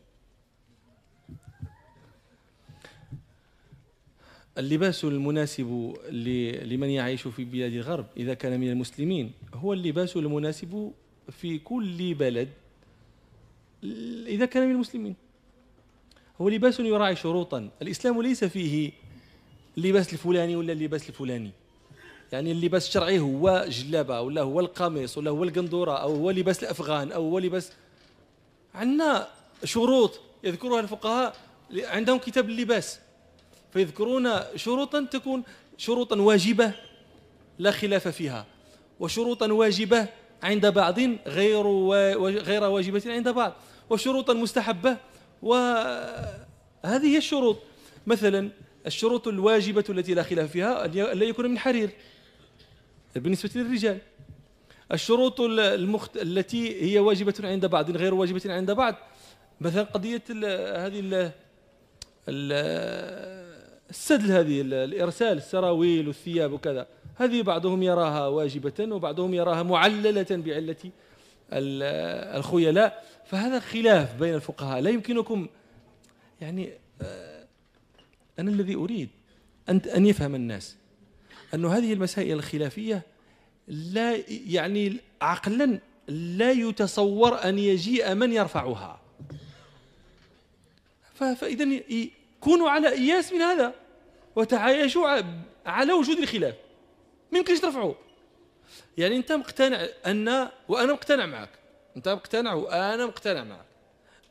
[4.58, 5.98] اللباس المناسب
[6.64, 10.94] لمن يعيش في بلاد الغرب إذا كان من المسلمين هو اللباس المناسب
[11.30, 12.50] في كل بلد
[14.28, 15.16] إذا كان من المسلمين.
[16.42, 17.70] هو لباس يراعي شروطا.
[17.82, 18.92] الإسلام ليس فيه
[19.78, 21.52] اللباس الفلاني ولا اللباس الفلاني.
[22.34, 27.12] يعني اللباس الشرعي هو جلابة ولا هو القميص ولا هو القندورة أو هو لباس الأفغان
[27.12, 27.72] أو هو لباس
[28.76, 29.28] عندنا
[29.64, 31.36] شروط يذكرها الفقهاء
[31.72, 33.00] عندهم كتاب اللباس
[33.74, 35.44] فيذكرون شروطا تكون
[35.78, 36.72] شروطا واجبة
[37.60, 38.46] لا خلاف فيها
[39.00, 40.08] وشروطا واجبة
[40.44, 41.68] عند بعض غير
[42.18, 43.54] غير واجبة عند بعض
[43.90, 44.98] وشروطا مستحبة
[45.42, 46.34] وهذه
[46.84, 47.58] هي الشروط.
[48.08, 48.50] مثلا
[48.86, 51.90] الشروط الواجبة التي لا خلاف فيها أن لا يكون من حرير.
[53.16, 53.98] بالنسبة للرجال.
[54.92, 56.18] الشروط المخت...
[56.18, 58.96] التي هي واجبة عند بعض غير واجبة عند بعض.
[59.62, 60.46] مثلا قضية ال...
[60.80, 61.32] هذه ال...
[63.90, 66.88] السدل هذه الإرسال السراويل والثياب وكذا.
[67.16, 70.92] هذه بعضهم يراها واجبة وبعضهم يراها معللة بعلة
[72.38, 73.06] الخيلاء.
[73.26, 74.82] فهذا خلاف بين الفقهاء.
[74.82, 75.48] لا يمكنكم
[76.42, 76.70] يعني
[77.02, 77.46] آه،
[78.40, 79.10] أنا الذي أريد
[79.70, 80.78] أن أن يفهم الناس.
[81.54, 83.02] أن هذه المسائل الخلافية
[83.68, 89.00] لا يعني عقلا لا يتصور أن يجيء من يرفعها.
[91.16, 91.82] فإذا
[92.40, 93.74] كونوا على إياس من هذا
[94.36, 95.22] وتعايشوا
[95.66, 96.56] على وجود الخلاف.
[97.32, 97.96] ما يمكنش ترفعوه.
[98.98, 101.50] يعني أنت مقتنع أن وأنا مقتنع معك.
[101.98, 103.66] أنت مقتنع وأنا مقتنع معك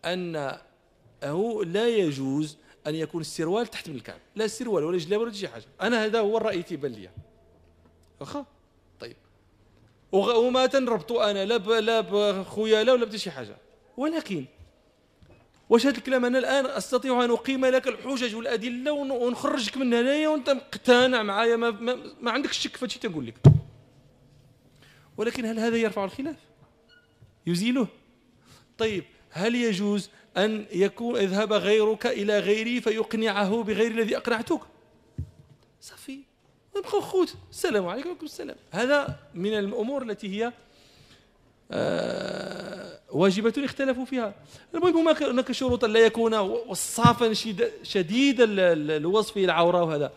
[0.05, 0.59] أن
[1.25, 2.57] هو لا يجوز
[2.87, 4.19] أن يكون السروال تحت من الكعب.
[4.37, 5.65] لا السروال ولا الجلاب ولا شي حاجة.
[5.83, 7.11] أنا هذا هو الرأي تيبان لي
[8.21, 8.47] واخا؟
[9.01, 9.17] طيب.
[10.13, 13.57] وما تنربط أنا لا لا بخياله ولا بشي حاجة.
[13.97, 14.45] ولكن
[15.71, 20.51] واش هذا الكلام؟ أنا الآن أستطيع أن أقيم لك الحجج والأدلة ونخرجك من هنايا وأنت
[20.51, 21.57] مقتنع معايا.
[21.57, 23.37] ما, ما, ما عندكش شك في تنقول لك.
[25.17, 26.37] ولكن هل هذا يرفع الخلاف؟
[27.47, 27.89] يزيله؟
[28.79, 29.05] طيب.
[29.31, 34.61] هل يجوز أن يكون يذهب غيرك إلى غيري فيقنعه بغير الذي أقنعتك.
[35.81, 36.19] صافي.
[36.77, 37.35] نبقاو خوت.
[37.51, 38.57] السلام عليكم وعليكم السلام.
[38.71, 40.53] هذا من الأمور التي هي
[41.75, 44.35] آه، واجبة اختلفوا فيها.
[44.75, 47.33] المهم هناك شروط لا يكون وصافا
[47.83, 50.13] شديد الوصف العورة وهذا.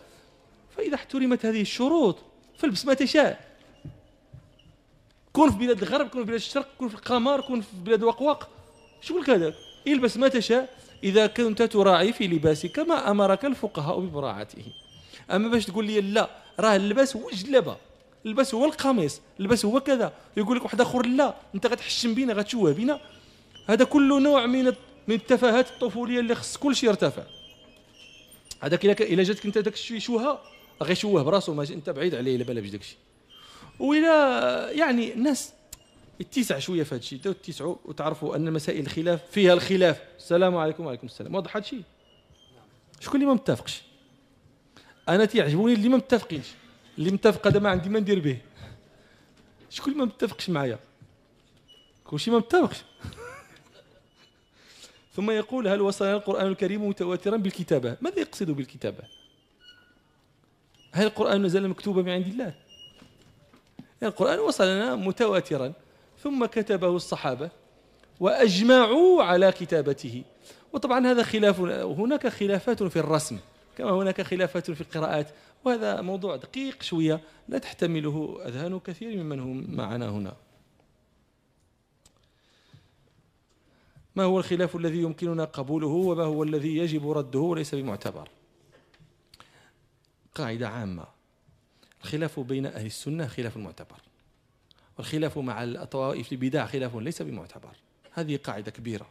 [0.77, 2.17] فإذا احترمت هذه الشروط
[2.57, 3.55] فالبس ما تشاء.
[5.33, 8.43] كون في بلاد الغرب كون في بلاد الشرق كون في القمر كون في بلاد وقوق.
[9.01, 9.53] شو هذا؟
[9.87, 10.69] إلبس ما تشاء
[11.03, 14.63] إذا كنت تراعي في لباسك ما أمرك الفقهاء بمراعاته
[15.31, 16.29] أما باش تقول لي لا
[16.59, 17.77] راه اللباس هو الجلبة
[18.25, 20.13] البس هو القميص البس هو كذا.
[20.37, 22.99] يقول لك واحد آخر لا أنت غتحشم بينا غتشوه بينا.
[23.67, 24.65] هذا كل نوع من
[25.07, 27.23] من التفاهات الطفولية اللي خص كل شيء يرتفع.
[28.61, 30.41] هذاك إلا جاتك أنت داك الشيء شوها
[30.83, 32.97] غيشوه براسو ما أنت بعيد عليه الا بالا داك الشيء.
[33.79, 35.53] والى يعني الناس
[36.21, 37.19] اتسع شوية في هذا الشيء.
[37.19, 40.01] تتسعوا وتعرفوا أن مسائل الخلاف فيها الخلاف.
[40.17, 41.35] السلام عليكم وعليكم السلام.
[41.35, 41.83] واضح هذا الشيء؟
[42.99, 43.81] شكون اللي ما متفقش؟
[45.09, 46.47] أنا تيعجبوني اللي ما متفقينش.
[46.97, 48.37] اللي متفق هذا ما عندي ما ندير به.
[49.69, 50.79] شكون اللي ما متفقش معايا؟
[52.03, 52.77] كلشي ما متفقش.
[55.15, 59.03] ثم يقول هل وصلنا القرآن الكريم متواترا بالكتابة؟ ماذا يقصد بالكتابة؟
[60.91, 62.53] هل القرآن نزل مكتوبا من عند الله؟
[64.03, 65.73] القرآن وصلنا متواترا.
[66.25, 67.49] ثم كتبه الصحابة
[68.19, 70.23] وأجمعوا على كتابته.
[70.73, 71.59] وطبعا هذا خلاف
[71.99, 73.39] هناك خلافات في الرسم
[73.77, 75.27] كما هناك خلافات في القراءات
[75.65, 80.35] وهذا موضوع دقيق شوية لا تحتمله أذهان كثير ممن هم معنا هنا.
[84.15, 88.29] ما هو الخلاف الذي يمكننا قبوله وما هو الذي يجب رده وليس بمعتبر؟
[90.35, 91.05] قاعدة عامة.
[92.03, 94.01] الخلاف بين أهل السنة خلاف معتبر.
[94.97, 97.75] والخلاف مع الطوائف البدع خلاف ليس بمعتبر.
[98.11, 99.07] هذه قاعدة كبيرة.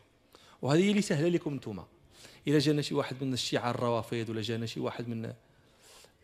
[0.62, 1.82] وهذه اللي سهلة لكم أنتم.
[2.47, 5.32] إذا جانا شي واحد من الشيعة الروافض ولا جانا شي واحد من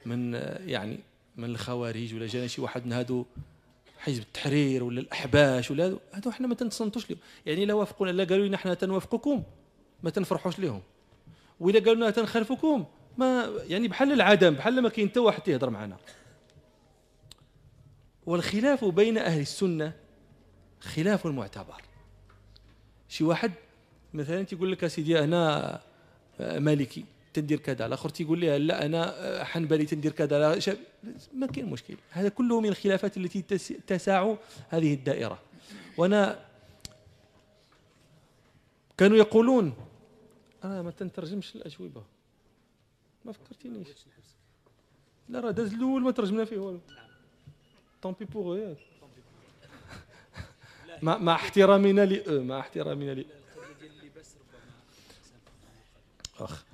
[0.07, 0.35] من
[0.67, 0.99] يعني
[1.37, 3.25] من الخوارج ولا جانا شي واحد من هادو
[3.99, 8.47] حزب التحرير ولا الأحباش ولا هادو إحنا ما تنتصنتوش لهم يعني لا وافقونا لا قالوا
[8.47, 9.43] لنا إحنا تنوافقكم
[10.03, 10.83] ما تنفرحوش لهم
[11.61, 12.85] واذا قالوا لنا تنخالفكم
[13.19, 15.97] ما يعني بحال العدم بحال ما كاين حتى واحد يهضر معنا.
[18.31, 19.93] والخلاف بين أهل السنة
[20.81, 21.83] خلاف معتبر
[23.09, 23.53] شي واحد
[24.15, 25.81] مثلا تيقول لك سيدي أنا
[26.41, 27.05] مالكي
[27.35, 27.87] تندير كذا.
[27.87, 30.39] الآخر تيقول لي لا أنا حنبلي تندير كذا.
[30.39, 30.77] لا
[31.35, 31.97] ما كاين مشكل.
[32.11, 33.43] هذا كله من الخلافات التي
[33.87, 34.35] تسع
[34.69, 35.39] هذه الدائرة.
[35.97, 36.45] وأنا
[38.99, 39.75] كانوا يقولون
[40.65, 42.05] أنا ما تنترجمش الأجوبة.
[43.25, 43.89] ما فكرتينيش
[45.29, 46.81] لا راه داز الأول ما ترجمنا فيه والو.
[48.03, 48.75] طومبي بوغ
[51.03, 53.27] مع احترامنا ل مع احترامنا ل
[56.41, 56.65] اخ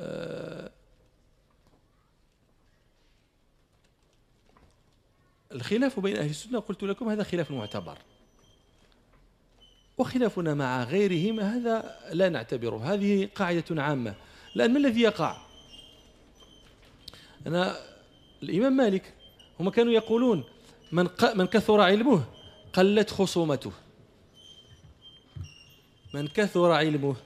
[0.00, 0.70] آه،
[5.52, 7.98] الخلاف بين أهل السنة قلت لكم هذا خلاف معتبر.
[9.98, 12.94] وخلافنا مع غيرهم هذا لا نعتبره.
[12.94, 14.14] هذه قاعدة عامة.
[14.54, 15.36] لأن ما الذي يقع؟
[17.46, 17.91] أنا
[18.42, 19.14] الإمام مالك
[19.60, 20.44] هم كانوا يقولون
[20.92, 22.24] من من كثر علمه
[22.72, 23.72] قلت خصومته.
[26.14, 27.16] من كثر علمه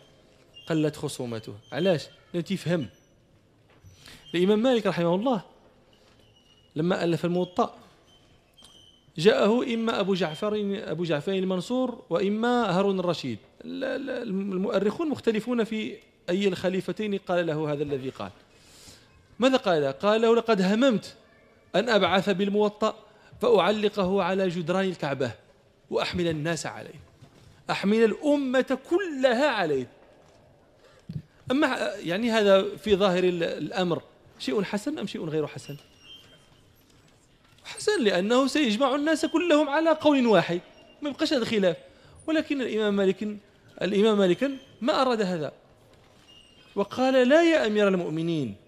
[0.67, 1.55] قلت خصومته.
[1.73, 2.87] علاش؟ لأنه تيفهم
[4.35, 5.43] الإمام مالك رحمه الله
[6.77, 7.75] لما ألف الموطأ
[9.19, 13.39] جاءه إما أبو جعفر أبو جعفر المنصور وإما هارون الرشيد.
[13.65, 15.97] المؤرخون مختلفون في
[16.29, 18.31] أي الخليفتين قال له هذا الذي قال.
[19.39, 21.15] ماذا قال؟ قال له لقد هممت
[21.75, 22.97] أن أبعث بالموطأ
[23.41, 25.31] فأعلقه على جدران الكعبة
[25.91, 27.01] وأحمل الناس عليه.
[27.71, 29.87] أحمل الأمة كلها عليه.
[31.51, 34.03] أما يعني هذا في ظاهر الأمر
[34.39, 35.77] شيء حسن أم شيء غير حسن؟
[37.65, 40.61] حسن لأنه سيجمع الناس كلهم على قول واحد
[41.03, 41.77] ما يبقاش هذا خلاف.
[42.27, 43.29] ولكن الإمام مالك
[43.83, 45.53] الإمام مالك ما أراد هذا.
[46.75, 48.66] وقال لا يا أمير المؤمنين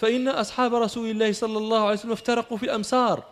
[0.00, 3.24] فإن أصحاب رسول الله صلى الله عليه وسلم افترقوا في الأمصار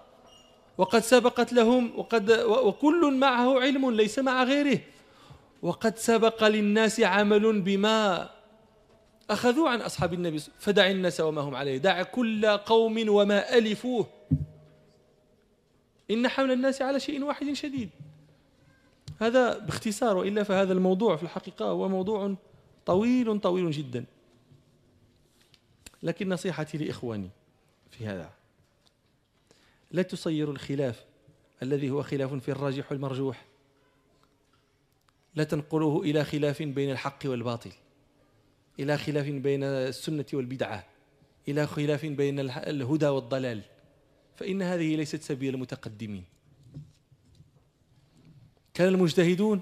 [0.79, 4.81] وقد سبقت لهم وقد وكل معه علم ليس مع غيره.
[5.63, 8.31] وقد سبق للناس عمل بما
[9.31, 11.79] أخذوا عن أصحاب النبي فدع الناس وما هم عليه.
[11.79, 14.07] دع كل قوم وما ألفوه.
[16.11, 17.91] إن حمل الناس على شيء واحد شديد.
[19.21, 22.35] هذا باختصار وإلا فهذا الموضوع في الحقيقة هو موضوع
[22.87, 24.05] طويل طويل جدا.
[26.03, 27.31] لكن نصيحتي لإخواني
[27.91, 28.31] في هذا.
[29.91, 31.05] لا تصيروا الخلاف
[31.63, 33.45] الذي هو خلاف في الراجح والمرجوح.
[35.35, 37.73] لا تنقلوه إلى خلاف بين الحق والباطل.
[38.81, 40.87] إلى خلاف بين السنة والبدعة.
[41.49, 43.63] إلى خلاف بين الهدى والضلال.
[44.37, 46.25] فإن هذه ليست سبيل المتقدمين.
[48.75, 49.61] كان المجتهدون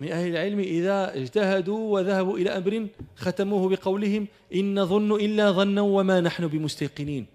[0.00, 2.86] من أهل العلم إذا اجتهدوا وذهبوا إلى أمر
[3.16, 7.26] ختموه بقولهم إن نظن إلا ظنا وما نحن بمستيقنين.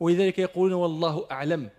[0.00, 1.70] ولذلك يقولون والله أعلم.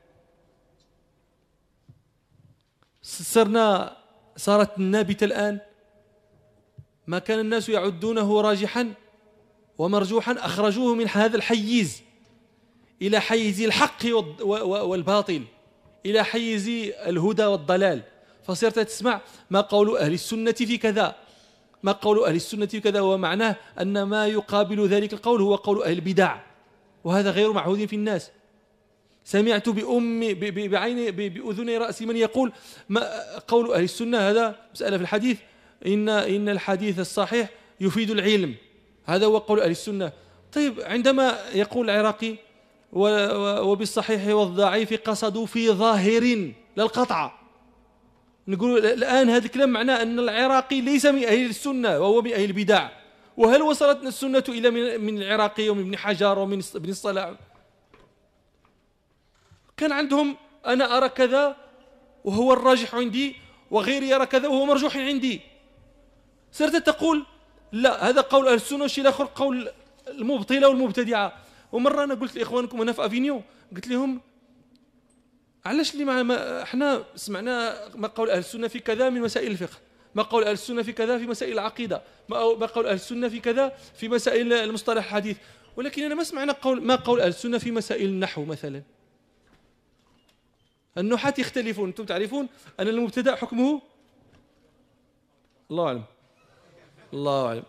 [3.01, 3.97] صرنا
[4.37, 5.59] صارت النابتة الآن.
[7.07, 8.93] ما كان الناس يعدونه راجحا
[9.77, 12.01] ومرجوحا أخرجوه من هذا الحيز.
[13.01, 14.05] إلى حيز الحق
[14.63, 15.43] والباطل.
[16.05, 16.67] إلى حيز
[17.07, 18.01] الهدى والضلال.
[18.49, 21.15] فصرت تسمع ما قول أهل السنة في كذا.
[21.83, 25.91] ما قول أهل السنة في كذا ومعناه أن ما يقابل ذلك القول هو قول أهل
[25.91, 26.39] البدع.
[27.03, 28.31] وهذا غير معهود في الناس.
[29.23, 30.33] سمعت بأم
[30.69, 32.51] بعين بأذني رأسي من يقول
[32.89, 33.09] ما
[33.47, 35.37] قول أهل السنة هذا مسألة في الحديث.
[35.85, 37.49] إن إن الحديث الصحيح
[37.81, 38.55] يفيد العلم.
[39.05, 40.11] هذا هو قول أهل السنة.
[40.53, 42.35] طيب عندما يقول العراقي
[42.93, 47.38] وبالصحيح والضعيف قصدوا في ظاهر للقطع
[48.49, 52.89] نقول الآن هذا الكلام معناه أن العراقي ليس من أهل السنة وهو من أهل البدع.
[53.37, 57.33] وهل وصلت السنة إلى من العراقي ومن ابن حجر ومن ابن الصلاح
[59.77, 60.35] كان عندهم
[60.65, 61.55] أنا أرى كذا
[62.23, 63.35] وهو الراجح عندي
[63.71, 65.41] وغيري يرى كذا وهو مرجوح عندي.
[66.51, 67.25] صرت تقول
[67.71, 69.69] لا هذا قول أهل السنة والشيء الآخر قول
[70.07, 71.33] المبطلة والمبتدعة.
[71.71, 73.41] ومرة أنا قلت لإخوانكم هنا في أفينيو
[73.75, 74.21] قلت لهم
[75.69, 79.77] علاش اللي ما إحنا سمعنا ما قول أهل السنة في كذا من مسائل الفقه.
[80.15, 82.01] ما قول أهل السنة في كذا في مسائل العقيدة.
[82.29, 85.37] ما قول أهل السنة في كذا في مسائل المصطلح الحديث.
[85.77, 88.83] ولكن أنا ما سمعنا قول ما قول أهل السنة في مسائل النحو مثلا.
[90.97, 91.89] النحاة يختلفون.
[91.89, 92.49] أنتم تعرفون
[92.79, 93.81] أن المبتدأ حكمه؟
[95.71, 96.03] الله أعلم.
[97.13, 97.63] الله أعلم.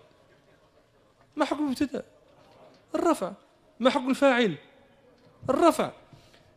[1.37, 2.05] ما حكم المبتدأ؟
[2.95, 3.33] الرفع.
[3.81, 4.55] ما حكم الفاعل؟
[5.51, 5.91] الرفع.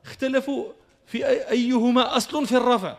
[0.05, 0.73] اختلفوا
[1.05, 2.97] في أيهما أصل في الرفع.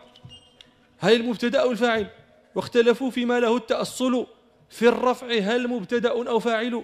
[0.99, 2.07] هل المبتدأ أو الفاعل؟
[2.55, 4.27] واختلفوا فيما له التأصل
[4.69, 5.27] في الرفع.
[5.27, 6.83] هل مبتدأ أو فاعل؟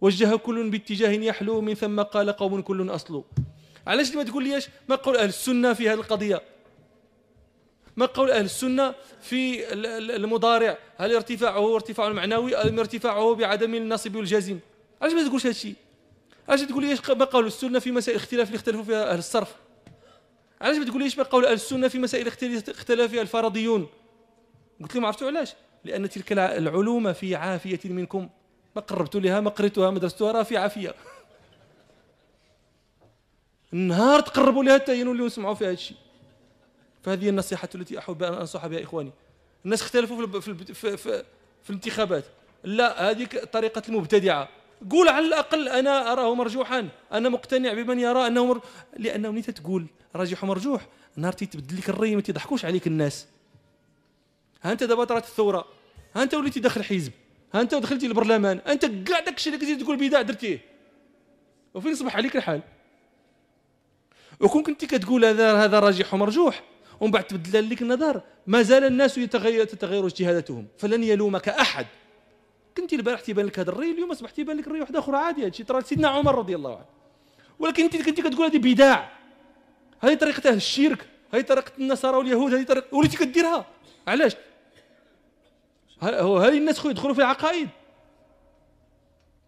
[0.00, 3.24] وجه كل باتجاه يحلو من ثم قال قوم كل أصل.
[3.86, 6.42] علاش ما تقول لي ما قول أهل السنة في هذه القضية.
[7.96, 9.72] ما قول أهل السنة في
[10.16, 14.58] المضارع؟ هل ارتفاعه ارتفاع معنوي أم ارتفاعه بعدم النصب والجزم؟
[15.02, 15.74] علاش ما تقولش هذا الشيء؟
[16.48, 19.54] علاش تقول لي ما قول السنة في مسائل اختلاف اللي اختلفوا فيها أهل الصرف؟
[20.64, 23.86] علاش ما تقوليش بقول أهل السنة في مسائل اختلف فيها الفرضيون؟
[24.82, 25.54] قلت لهم عرفتوا علاش؟
[25.84, 28.28] لأن تلك العلوم في عافية منكم.
[28.76, 30.94] ما قربتوا لها ما قريتوها ما درستوها راه في عافية.
[33.72, 35.96] النهار تقربوا لها حتى ينولوا يسمعوا في هذا الشيء
[37.02, 39.12] فهذه النصيحة التي أحب أن انصح بها إخواني.
[39.64, 41.24] الناس اختلفوا في في في, في,
[41.62, 42.24] في الانتخابات.
[42.64, 44.48] لا هذه طريقة المبتدعة.
[44.90, 46.88] قول على الأقل أنا أراه مرجوحا.
[47.12, 48.60] أنا مقتنع بمن يرى أنه مر...
[48.96, 50.86] لأنه ملي تقول راجح ومرجوح.
[51.16, 53.26] نهار تيتبدل لك الري ما تيضحكوش عليك الناس.
[54.62, 55.64] ها أنت دابا طرات الثورة.
[56.16, 57.12] ها أنت وليتي داخل حزب.
[57.54, 58.58] ها أنت دخلتي البرلمان.
[58.58, 60.60] أنت كاع داكشي اللي كنتي تقول بداع درتيه
[61.74, 62.62] وفين صبح عليك الحال؟
[64.40, 66.62] وكون كنتي كتقول هذا هذا راجح ومرجوح
[67.00, 70.66] ومن بعد تبدل لك النظر ما زال الناس يتغير تتغير اجتهاداتهم.
[70.78, 71.86] فلن يلومك أحد.
[72.76, 75.44] كنتي البارح تيبان لك هذا الري اليوم أصبح تيبان لك الري واحد آخر عادي.
[75.44, 76.86] هادشي ترى سيدنا عمر رضي الله عنه.
[77.58, 79.12] ولكن أنت كنتي كتقول هذه بداع.
[80.00, 83.66] هذه طريقة أهل الشرك هذه طريقة النصارى واليهود هذه طريقة وليتي كديرها.
[84.06, 84.36] علاش؟
[86.00, 87.68] هذه الناس يدخلوا في العقائد.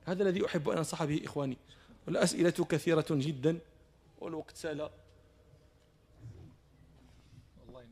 [0.04, 1.56] هذا الذي أحب أن أنصح به إخواني.
[2.06, 3.58] والأسئلة كثيرة جدا
[4.18, 4.90] والوقت سال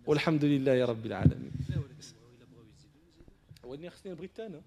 [0.06, 1.52] والحمد لله يا رب العالمين.
[3.90, 4.62] خصني نبغي الثاني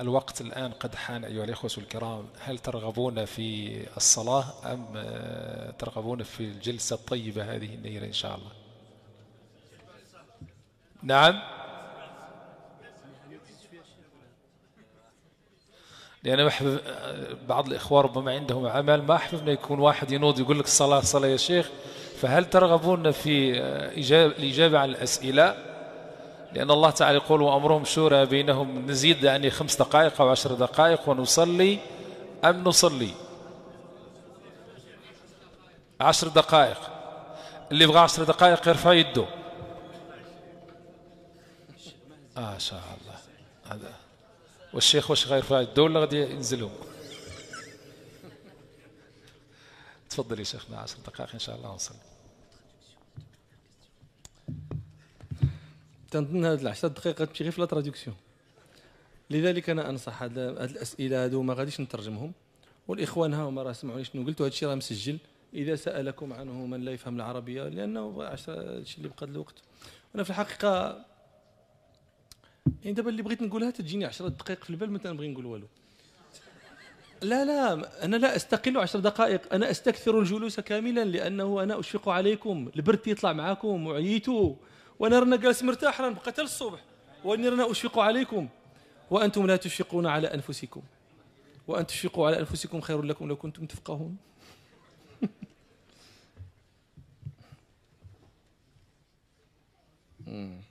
[0.00, 2.26] الوقت الآن قد حان أيها الإخوة الكرام.
[2.40, 8.50] هل ترغبون في الصلاة أم آه، ترغبون في الجلسة الطيبة هذه النيرة إن شاء الله؟
[11.02, 11.42] نعم.
[16.22, 16.80] لأن أحبب
[17.48, 21.28] بعض الإخوة ربما عندهم عمل ما أحبب أن يكون واحد ينوض يقول لك الصلاة صلاة
[21.28, 21.70] يا شيخ.
[22.20, 25.69] فهل ترغبون في آه، الإجابة عن الأسئلة؟
[26.52, 31.78] لأن الله تعالى يقول وأمرهم شورى بينهم نزيد يعني خمس دقائق أو عشر دقائق ونصلي
[32.44, 33.12] أم نصلي؟
[36.00, 36.90] عشر دقائق.
[37.72, 39.26] اللي يبغى عشر دقائق يرفع يده.
[42.36, 43.18] آه شاء الله.
[43.70, 43.92] هذا.
[44.72, 46.72] والشيخ واش غيرفع يده ولا غادي ينزلهم
[50.10, 52.09] تفضل يا شيخنا عشر دقائق إن شاء الله ونصلي.
[56.10, 58.16] تنظن هاد العشر دقائق تمشي غير في لا تراديكسيون.
[59.30, 62.32] لذلك أنا أنصح هاد الأسئلة هادو ما غاديش نترجمهم.
[62.88, 65.18] والإخوان ها هما راه سمعوني شنو قلت الشيء راه مسجل.
[65.54, 69.54] إذا سألكم عنه من لا يفهم العربية لأنه الشيء اللي بقى الوقت.
[70.14, 71.04] أنا في الحقيقة
[72.82, 75.66] يعني دابا اللي بغيت نقولها تجيني 10 دقائق في البال ما نبغي نقول والو.
[77.22, 79.54] لا لا أنا لا أستقل عشر دقائق.
[79.54, 82.70] أنا أستكثر الجلوس كاملا لأنه أنا أشفق عليكم.
[82.76, 84.54] البرد يطلع معاكم وعييتوا
[85.00, 86.80] وانا رانا جالس مرتاح رانا نبقى حتى للصبح.
[87.24, 88.48] واني رانا أشفق عليكم.
[89.10, 90.82] وأنتم لا تشفقون على أنفسكم.
[91.68, 94.16] وأن تشفقوا على أنفسكم خير لكم لو كنتم تفقهون.
[100.26, 100.69] خليك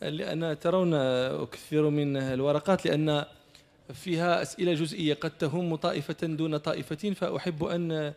[0.00, 0.94] لأن ترون
[1.44, 3.24] كثير من الورقات لأن
[3.94, 8.12] فيها أسئلة جزئية قد تهم طائفة دون طائفة فأحب أن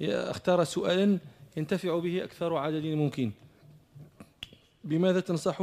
[0.00, 1.18] أختار سؤالا
[1.56, 3.30] ينتفع به أكثر عدد ممكن.
[4.84, 5.62] بماذا تنصح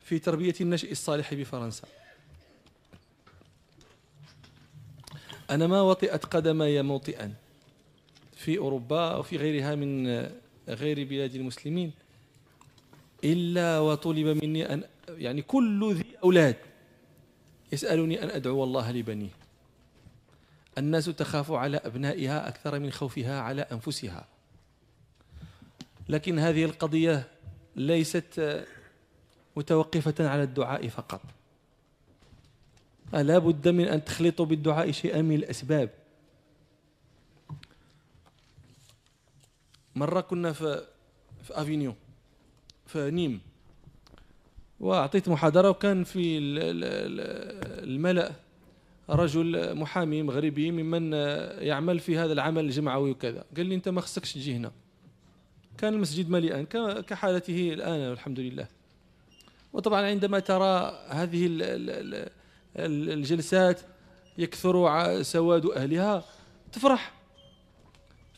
[0.00, 1.88] في تربية النشء الصالح بفرنسا؟
[5.50, 7.34] أنا ما وطئت قدمي موطئا
[8.36, 10.08] في أوروبا أو في غيرها من
[10.68, 11.92] غير بلاد المسلمين.
[13.24, 16.56] إلا وطلب مني أن يعني كل ذي أولاد
[17.72, 19.30] يسألني أن أدعو الله لبنيه.
[20.78, 24.26] الناس تخاف على أبنائها أكثر من خوفها على أنفسها.
[26.08, 27.28] لكن هذه القضية
[27.76, 28.64] ليست
[29.56, 31.20] متوقفة على الدعاء فقط.
[33.12, 35.90] لا بد من أن تخلطوا بالدعاء شيئا من الأسباب.
[39.94, 40.86] مرة كنا في
[41.42, 41.96] في افينيون
[42.86, 43.40] في نيم
[44.80, 46.38] وأعطيت محاضرة وكان في
[47.84, 48.32] الملأ
[49.10, 51.12] رجل محامي مغربي ممن
[51.62, 53.44] يعمل في هذا العمل الجمعوي وكذا.
[53.56, 54.72] قال لي أنت ما خصكش تجي هنا.
[55.78, 56.62] كان المسجد مليئا
[57.00, 58.66] كحالته الآن والحمد لله.
[59.72, 61.48] وطبعا عندما ترى هذه
[62.76, 63.80] الجلسات
[64.38, 66.24] يكثر سواد أهلها
[66.72, 67.12] تفرح.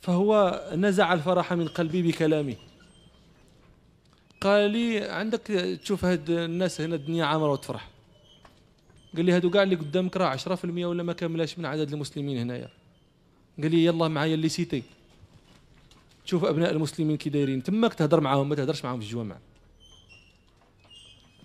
[0.00, 2.56] فهو نزع الفرح من قلبي بكلامه.
[4.40, 5.40] قال لي عندك
[5.82, 7.88] تشوف هاد الناس هنا الدنيا عامرة وتفرح.
[9.16, 12.68] قال لي هادو كاع اللي قدامك راه 10% ولا ما كاملاش من عدد المسلمين هنايا.
[13.62, 14.82] قال لي يلا معايا اللي سيتي.
[16.24, 17.62] تشوف أبناء المسلمين كي دايرين.
[17.62, 19.36] تماك تهضر معاهم ما تهضرش معاهم في الجوامع.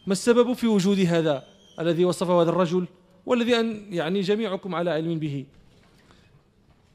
[0.07, 1.47] ما السبب في وجود هذا
[1.80, 2.88] الذي وصفه هذا الرجل؟
[3.26, 5.45] والذي أن يعني جميعكم على علم به.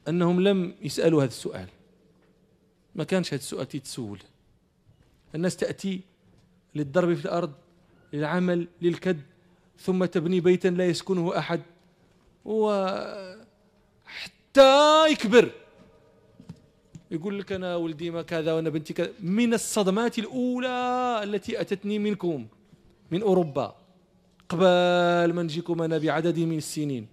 [0.09, 1.69] أنهم لم يسألوا هذا السؤال.
[2.95, 4.19] ما كانش هذا السؤال تتسول
[5.37, 6.01] الناس تأتي
[6.75, 7.53] للضرب في الأرض
[8.13, 9.21] للعمل للكد
[9.79, 11.61] ثم تبني بيتا لا يسكنه أحد.
[12.45, 13.07] وحتى
[15.11, 15.51] يكبر.
[17.11, 19.13] يقول لك أنا ولدي ما كذا وأنا بنتي كذا.
[19.21, 22.47] من الصدمات الأولى التي أتتني منكم
[23.11, 23.77] من أوروبا.
[24.49, 27.09] قبل ما نجيكم أنا بعدد من السنين.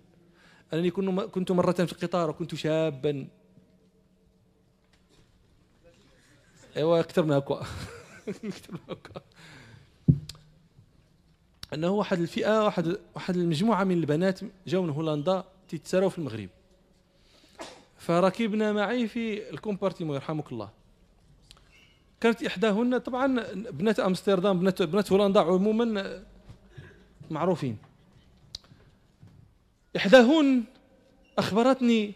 [0.74, 3.28] أنني كنت مرة في القطار وكنت شابا.
[6.78, 7.66] ايوا أكثر من هكا
[11.74, 16.50] انه واحد الفئة واحد واحد المجموعة من البنات جاوا من هولندا تيتساراو في المغرب.
[17.98, 20.70] فركبنا معي في الكومبارتيمون يرحمك الله.
[22.22, 26.24] كانت إحداهن طبعا بنات أمستردام بنات بنات هولندا عموما
[27.32, 27.78] معروفين.
[29.96, 30.64] إحداهن
[31.38, 32.14] أخبرتني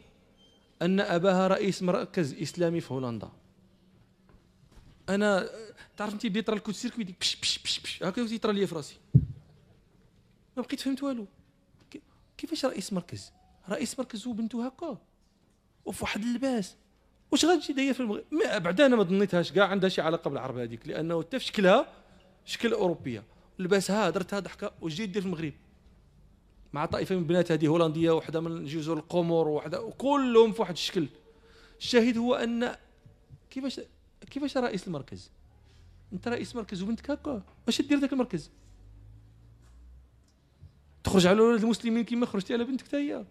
[0.81, 3.29] أن أباها رئيس مركز إسلامي في هولندا.
[5.09, 5.49] أنا
[5.97, 8.03] تعرف أنت بديت ترى الكود سيركوي بش بش بش بش.
[8.03, 8.95] هكا يطرى لي في راسي.
[10.57, 11.27] ما بقيت فهمت والو.
[12.37, 13.31] كيفاش رئيس مركز؟
[13.69, 14.97] رئيس مركز وبنته هكا.
[15.85, 16.75] وفي واحد اللباس.
[17.31, 18.23] واش غتجي داير في المغرب؟
[18.57, 19.51] بعدا أنا ما ظنيتهاش.
[19.51, 20.87] كاع عندها شي علاقة بالعرب هذيك.
[20.87, 21.93] لأنه حتى في شكلها
[22.45, 23.23] شكل أوروبية.
[23.59, 25.53] لباسها درتها ضحكة وجيت دير في المغرب.
[26.73, 31.07] مع طائفة من البنات هذه هولندية وحدة من جزر القمر وحدة وكلهم في واحد الشكل.
[31.79, 32.75] الشاهد هو أن
[33.49, 33.81] كيفاش
[34.29, 35.31] كيفاش رئيس المركز؟
[36.13, 38.51] انت رئيس مركز وبنتك هكا اش دير ذاك المركز؟
[41.03, 43.25] تخرج على أولاد المسلمين كما خرجتي على بنتك هي.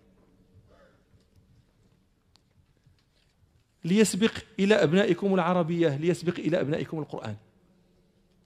[3.85, 7.37] ليسبق إلى أبنائكم العربية ليسبق إلى أبنائكم القرآن.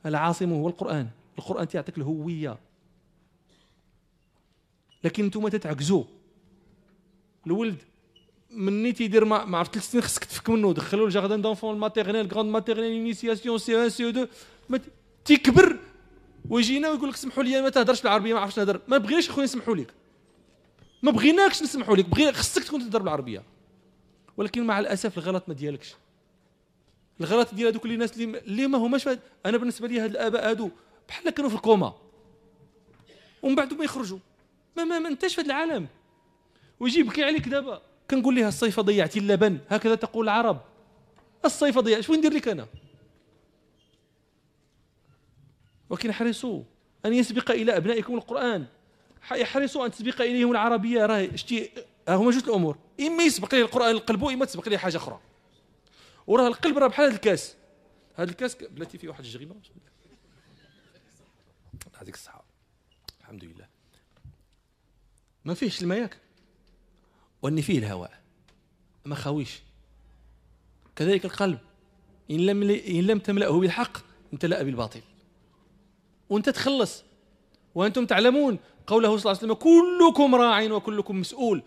[0.06, 2.58] العاصم هو القرآن القرآن تعطيك الهوية.
[5.04, 6.04] لكن أنتم تتعكزوا
[7.46, 7.82] الولد
[8.50, 11.79] مني تيدير ما, ما عرفت ثلاث سنين خصك تفك منه دخلوا ال jardin d'enfants ال
[11.79, 14.28] maternelle grande maternelle initiation CE 1 CE 2
[15.24, 15.78] تيكبر
[16.50, 19.76] ويجينا ويقول لك سمحوا لي ما تهدرش بالعربية ما عرفتش نهدر ما بغيناش خويا نسمحوا
[19.76, 19.94] لك.
[21.02, 22.08] ما بغيناكش نسمحوا لك.
[22.08, 23.42] بغي خصك تكون تهدر بالعربية.
[24.36, 25.94] ولكن مع الأسف الغلط ما ديالكش.
[27.20, 29.08] الغلط ديال هذوك الناس اللي اللي ما هماش
[29.46, 30.70] أنا بالنسبة لي هاد الآباء هادو
[31.08, 31.94] بحال كانوا في الكوما.
[33.42, 34.18] ومن بعد ما يخرجوا.
[34.76, 35.86] ما ما, ما انتش في العالم.
[36.80, 37.82] ويجي يبكي عليك دابا.
[38.10, 39.58] كنقول لها الصيفه ضيعتي اللبن.
[39.68, 40.60] هكذا تقول العرب.
[41.44, 42.66] الصيفه ضيعت شو ندير لك أنا؟
[45.90, 46.62] ولكن احرصوا
[47.06, 48.66] أن يسبق إلى أبنائكم القرآن.
[49.32, 51.06] يحرصوا أن تسبق إليهم العربية.
[51.06, 51.70] راه شتي
[52.08, 52.78] هما جوج الأمور.
[53.00, 55.20] إما يسبق لي القرآن القلب اما تسبق لي حاجة أخرى.
[56.26, 57.56] وراه القلب راه بحال هذا الكاس.
[58.14, 59.54] هذا الكاس بلاتي فيه واحد الجغيمه
[61.94, 62.44] يعطيك الصحة.
[63.20, 63.66] الحمد لله.
[65.44, 66.18] ما فيهش الماء ياك
[67.42, 68.20] وأني فيه الهواء.
[69.04, 69.60] ما خاويش.
[70.96, 71.58] كذلك القلب.
[72.30, 73.98] إن لم إن لم تملأه بالحق
[74.32, 75.00] امتلأ بالباطل.
[76.30, 77.04] وأنت تخلص.
[77.74, 81.62] وأنتم تعلمون قوله صلى الله عليه وسلم كلكم راع وكلكم مسؤول.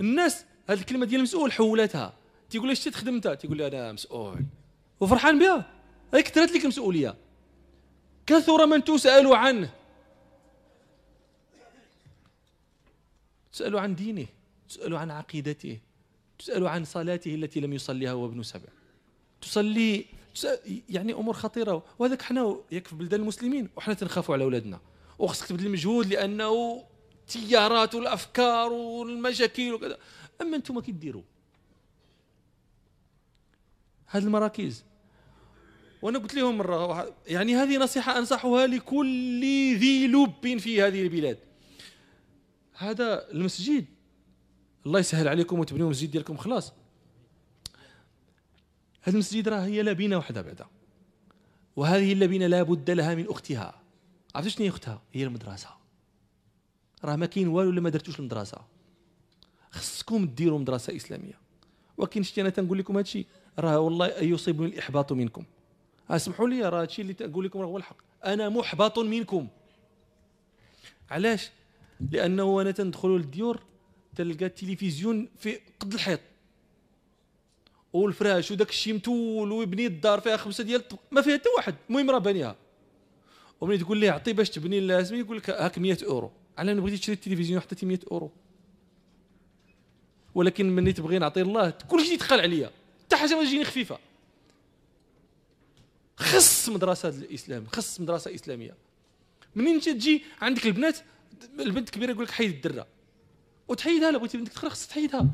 [0.00, 2.14] الناس هذه الكلمة ديال المسؤول حولتها.
[2.50, 4.44] تيقول اش تخدم أنت؟ تيقول لي أنا مسؤول.
[5.00, 5.70] وفرحان بها.
[6.14, 7.14] هي كثرت لك المسؤولية.
[8.26, 9.70] كثر من تسأل عنه.
[13.52, 14.26] تسأل عن دينه.
[14.68, 15.78] تسأل عن عقيدته
[16.38, 18.68] تسأل عن صلاته التي لم يصليها وهو ابن سبع.
[19.40, 20.04] تصلي
[20.88, 21.84] يعني أمور خطيرة.
[21.98, 24.80] وهذاك حنا ياك في بلدان المسلمين وحنا تنخافوا على أولادنا.
[25.18, 26.84] وخصك تبذل المجهود لأنه
[27.20, 29.98] التيارات والأفكار والمشاكل وكذا.
[30.40, 31.22] أما أنتم كي ديروا
[34.06, 34.84] هذه المراكز.
[36.02, 39.40] وأنا قلت لهم مرة يعني هذه نصيحة أنصحها لكل
[39.76, 41.38] ذي لب في هذه البلاد.
[42.74, 43.84] هذا المسجد.
[44.86, 46.72] الله يسهل عليكم وتبنيوا المسجد ديالكم خلاص.
[49.02, 50.66] هذا المسجد راه هي لبنه وحده بعدا.
[51.76, 53.82] وهذه اللبنة لا بد لها من أختها.
[54.34, 55.68] عرفتوا شنو هي أختها؟ هي المدرسة.
[57.04, 58.58] راه ما كاين والو إلا ما درتوش المدرسة.
[59.70, 61.38] خصكم ديروا مدرسة إسلامية.
[61.96, 63.26] ولكن شتي أنا تنقول لكم هذا الشيء
[63.58, 65.44] راه والله يصيبني الإحباط منكم.
[66.10, 67.96] اسمحوا لي راه هادشي اللي تقول لكم راه هو الحق.
[68.24, 69.48] أنا محبط منكم.
[71.10, 71.50] علاش؟
[72.12, 73.62] لأنه أنا تندخلوا للديور
[74.18, 76.20] تلقى التلفزيون في قد الحيط.
[77.92, 81.74] والفراش وداك الشيء متول ويبني الدار فيها خمسة ديال ما فيها حتى واحد.
[81.90, 82.56] المهم راه بانيها.
[83.60, 86.32] وملي تقول ليه عطي باش تبني لازم يقول لك هاك 100 أورو.
[86.58, 88.30] على ان بغيتي تشري التلفزيون حتى 100 أورو.
[90.34, 92.70] ولكن مني تبغي نعطي الله كل شيء يتقال عليا.
[93.04, 93.98] حتى حاجة ما تجيني خفيفة.
[96.16, 98.74] خص مدرسة الإسلام خص مدرسة إسلامية.
[99.54, 100.98] منين انت تجي عندك البنات؟
[101.58, 102.97] البنت كبيرة يقول لك حيد الدرة.
[103.68, 105.26] وتحيدها لا بغيتي بنتك تقرا خصك تحيدها.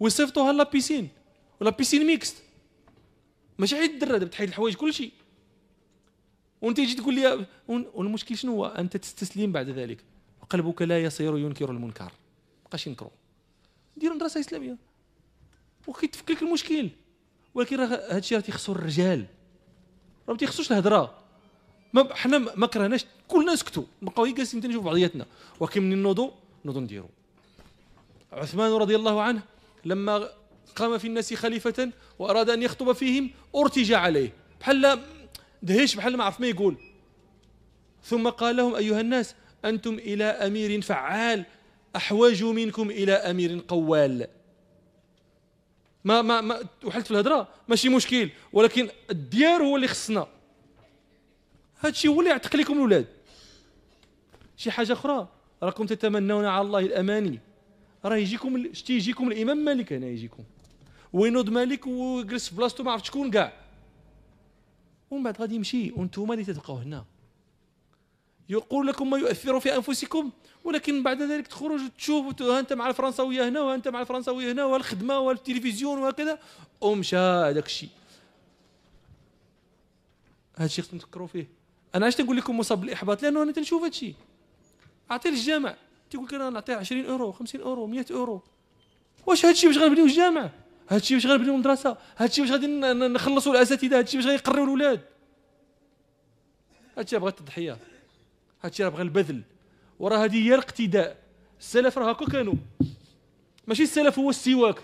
[0.00, 1.08] ويصيفطوها لا piscine
[1.60, 2.36] ولا piscine mixte.
[3.58, 5.12] ماشي حيد الدرة دابا تحيد الحوايج كلشي
[6.62, 10.04] وانت تجي تقول لي والمشكل شنو هو؟ أنت تستسلم بعد ذلك.
[10.50, 12.12] قلبك لا يصير ينكر المنكر.
[12.66, 13.10] بقاش ينكروا.
[13.96, 14.76] ديروا مدرسه إسلامية.
[15.86, 16.90] وكيتفك لك المشكل.
[17.54, 19.26] ولكن راه هذا الشيء راه تيخصو الرجال.
[20.28, 21.18] راه ما تيخصوش الهضرة.
[21.92, 23.06] ما حنا ما كرهناش.
[23.28, 25.26] كلنا نسكتوا نبقاو جالسين تنشوفوا بعضياتنا.
[25.60, 26.30] ولكن من نوضوا
[26.64, 27.08] نوضوا نديروا
[28.34, 29.42] عثمان رضي الله عنه
[29.84, 30.28] لما
[30.76, 34.32] قام في الناس خليفة وأراد أن يخطب فيهم أرتجى عليه.
[34.60, 35.00] بحال
[35.62, 36.76] دهش بحال ما عرف ما يقول.
[38.02, 39.34] ثم قال لهم أيها الناس
[39.64, 41.44] أنتم إلى أمير فعال
[41.96, 44.26] أحوج منكم إلى أمير قوال.
[46.04, 50.26] ما ما ما وحلت في الهضره ماشي مشكل ولكن الديار هو اللي خصنا.
[51.78, 53.06] هذا الشيء هو اللي يعتق لكم الأولاد.
[54.56, 55.28] شي حاجة أخرى؟
[55.62, 57.40] راكم تتمنون على الله الأماني.
[58.04, 60.44] راه يجيكم شتي يجيكم الإمام مالك هنا يجيكم.
[61.12, 63.52] وينوض مالك ويجلس في بلاصتو ما عرفت شكون كاع.
[65.10, 67.04] ومن بعد غادي يمشي وأنتم اللي تبقاو هنا.
[68.48, 70.30] يقول لكم ما يؤثر في أنفسكم
[70.64, 75.18] ولكن بعد ذلك تخرج تشوف أنت مع الفرنساوية هنا وها أنت مع الفرنساوية هنا والخدمه
[75.18, 76.38] والتلفزيون وهكذا
[76.80, 77.88] ومشى هذاك الشيء.
[80.56, 81.48] هذا الشيء خصكم تفكروا فيه.
[81.94, 84.14] أنا علاش تنقول لكم مصاب بالإحباط؟ لأنه أنا تنشوف هذا الشيء.
[85.10, 85.76] اعطيه للجامع.
[86.14, 88.42] تيقول لك أنا نعطيه 20 أورو 50 أورو 100 أورو.
[89.26, 90.50] واش هذا الشيء باش غنبنيو الجامع؟
[90.88, 94.64] هذا الشيء باش غنبنيو المدرسة؟ هذا الشيء باش غادي نخلصوا الأساتذة؟ هذا الشيء باش غيقريو
[94.64, 95.00] الأولاد؟
[96.92, 97.72] هذا الشيء بغى التضحيه
[98.60, 99.42] هذا الشيء بغى البذل.
[99.98, 101.16] وراه هذه هي الاقتداء.
[101.60, 102.54] السلف راه هكا كانوا.
[103.66, 104.78] ماشي السلف هو السواك.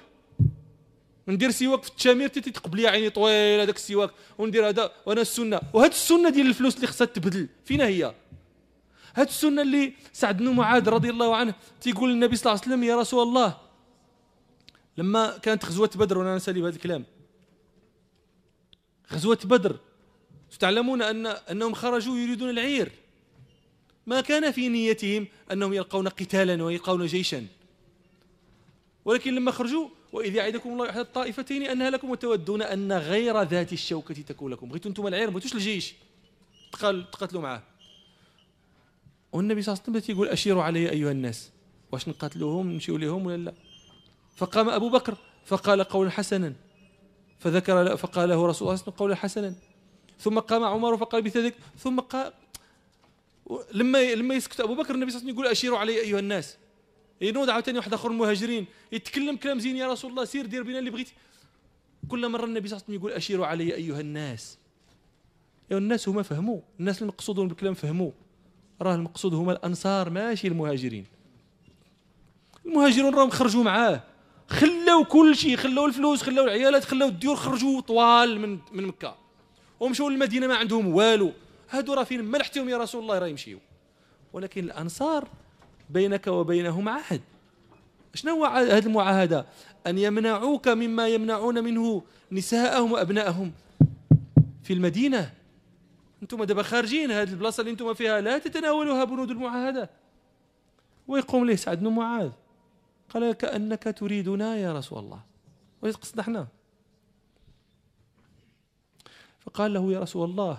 [1.28, 4.10] ندير سواك في التشامير تتقبل لي عيني طويل هذاك السواك.
[4.38, 5.60] وندير هذا وأنا السنة.
[5.74, 8.14] وهاد السنة ديال الفلوس اللي خصها تبدل فينا هي.
[9.14, 12.84] هاد السنة اللي سعد بن معاذ رضي الله عنه تيقول للنبي صلى الله عليه وسلم
[12.84, 13.56] يا رسول الله.
[14.96, 17.04] لما كانت غزوة بدر وأنا نسالي بهذا الكلام.
[19.12, 19.76] غزوة بدر
[20.58, 22.92] تعلمون أن أنهم خرجوا يريدون العير.
[24.06, 27.46] ما كان في نيتهم أنهم يلقون قتالا ويلقون جيشا.
[29.04, 34.14] ولكن لما خرجوا وإذ يعدكم الله إحدى الطائفتين أنها لكم وتودون أن غير ذات الشوكة
[34.14, 34.68] تكون لكم.
[34.68, 35.94] بغيتوا أنتم العير بغيتوش الجيش.
[36.72, 37.62] تقاتلوا معاه.
[39.32, 41.50] والنبي صلى الله عليه وسلم يقول أشيروا علي أيها الناس.
[41.92, 43.54] واش نقاتلوهم نمشيو لهم ولا لا؟
[44.36, 46.54] فقام أبو بكر فقال قولا حسنا.
[47.38, 49.54] فذكر فقال له رسول الله صلى الله عليه وسلم قولا حسنا.
[50.18, 52.32] ثم قام عمر فقال بذلك ثم قال
[53.74, 56.56] لما لما يسكت أبو بكر النبي صلى الله عليه وسلم يقول أشيروا علي أيها الناس.
[57.20, 60.90] ينوض عاوتاني واحد آخر المهاجرين يتكلم كلام زين يا رسول الله سير دير بنا اللي
[60.90, 61.12] بغيتي.
[62.08, 64.58] كل مرة النبي صلى الله عليه وسلم يقول أشيروا علي أيها الناس.
[65.72, 66.60] الناس هما فهموا.
[66.80, 68.10] الناس المقصودون بالكلام فهموا.
[68.82, 71.04] راه المقصود هما الأنصار ماشي المهاجرين.
[72.66, 74.02] المهاجرون راهم خرجوا معاه.
[74.48, 79.14] خلاو كل شيء خلاو الفلوس خلاو العيالات خلاو الديور خرجوا طوال من من مكة.
[79.80, 81.32] ومشوا للمدينة ما عندهم والو.
[81.70, 83.58] هادو راه فين؟ منحتهم يا رسول الله راه يمشيو
[84.32, 85.28] ولكن الأنصار
[85.90, 87.20] بينك وبينهم عهد.
[88.14, 89.46] شنو هو هذه المعاهدة؟
[89.86, 92.02] أن يمنعوك مما يمنعون منه
[92.32, 93.52] نساءهم وأبنائهم
[94.62, 95.39] في المدينة.
[96.22, 99.90] أنتم دابا خارجين هذه البلاصة اللي أنتم فيها لا تتناولوها بنود المعاهدة.
[101.08, 102.30] ويقوم له سعد بن معاذ.
[103.08, 105.22] قال كأنك تريدنا يا رسول الله.
[105.82, 106.48] ويقصد إحنا
[109.40, 110.58] فقال له يا رسول الله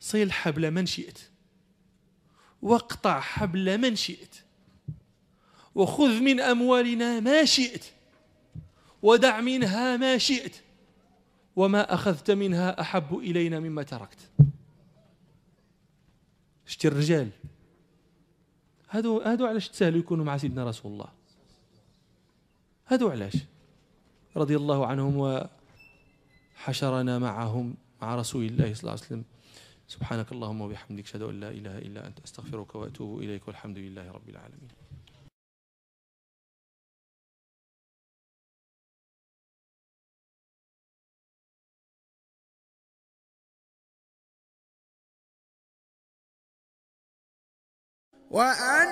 [0.00, 1.18] صل حبل من شئت
[2.62, 4.36] واقطع حبل من شئت
[5.74, 7.84] وخذ من أموالنا ما شئت
[9.02, 10.56] ودع منها ما شئت.
[11.56, 14.30] وما أخذت منها أحب إلينا مما تركت.
[16.66, 17.30] شتي الرجال.
[18.90, 21.08] هادو هادو علاش تسهلوا يكونوا مع سيدنا رسول الله؟
[22.86, 23.36] هادو علاش؟
[24.36, 25.48] رضي الله عنهم
[26.56, 29.24] وحشرنا معهم مع رسول الله صلى الله عليه وسلم.
[29.88, 34.28] سبحانك اللهم وبحمدك أشهد أن لا إله إلا أنت أستغفرك وأتوب إليك والحمد لله رب
[34.28, 34.68] العالمين.
[48.32, 48.88] وأن